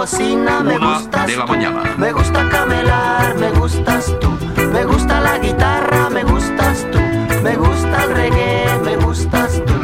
Cocina, 0.00 0.62
me 0.62 0.76
Una 0.78 0.94
gustas 0.98 1.26
de 1.26 1.36
la 1.36 1.44
tú. 1.44 1.52
mañana. 1.52 1.82
Me 1.98 2.10
gusta 2.12 2.48
camelar, 2.48 3.34
me 3.36 3.50
gustas 3.50 4.04
tú. 4.18 4.30
Me 4.72 4.82
gusta 4.86 5.20
la 5.20 5.38
guitarra, 5.38 6.08
me 6.08 6.22
gustas 6.24 6.86
tú. 6.90 6.98
Me 7.42 7.54
gusta 7.56 8.04
el 8.04 8.10
reggae, 8.14 8.78
me 8.82 8.96
gustas 8.96 9.62
tú. 9.66 9.74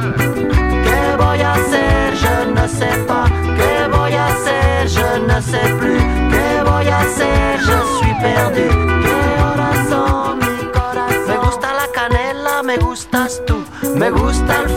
¿Qué 0.87 1.03
voy 1.23 1.41
a 1.43 1.53
hacer? 1.53 2.15
Je 2.23 2.37
ne 2.55 2.67
sais 2.67 2.99
pas. 3.07 3.29
¿Qué 3.59 3.75
voy 3.95 4.15
a 4.15 4.27
hacer? 4.29 4.89
Je 4.97 5.09
ne 5.29 5.39
sais 5.51 5.71
plus. 5.81 6.03
¿Qué 6.33 6.49
voy 6.71 6.89
a 6.89 6.99
hacer? 7.01 7.61
Je 7.69 7.79
suis 7.99 8.15
perdu. 8.25 8.67
¿Qué 9.05 9.21
horas 9.45 9.79
son, 9.91 10.39
mi 10.39 10.65
corazón? 10.79 11.29
Me 11.29 11.37
gusta 11.47 11.69
la 11.81 11.89
canela, 11.93 12.63
me 12.63 12.77
gustas 12.79 13.43
tú. 13.47 13.57
Me 13.95 14.11
gusta 14.11 14.63
el 14.63 14.69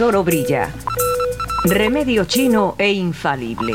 tesoro 0.00 0.22
brilla. 0.22 0.72
Remedio 1.68 2.24
chino 2.24 2.72
e 2.78 2.90
infalible. 2.90 3.68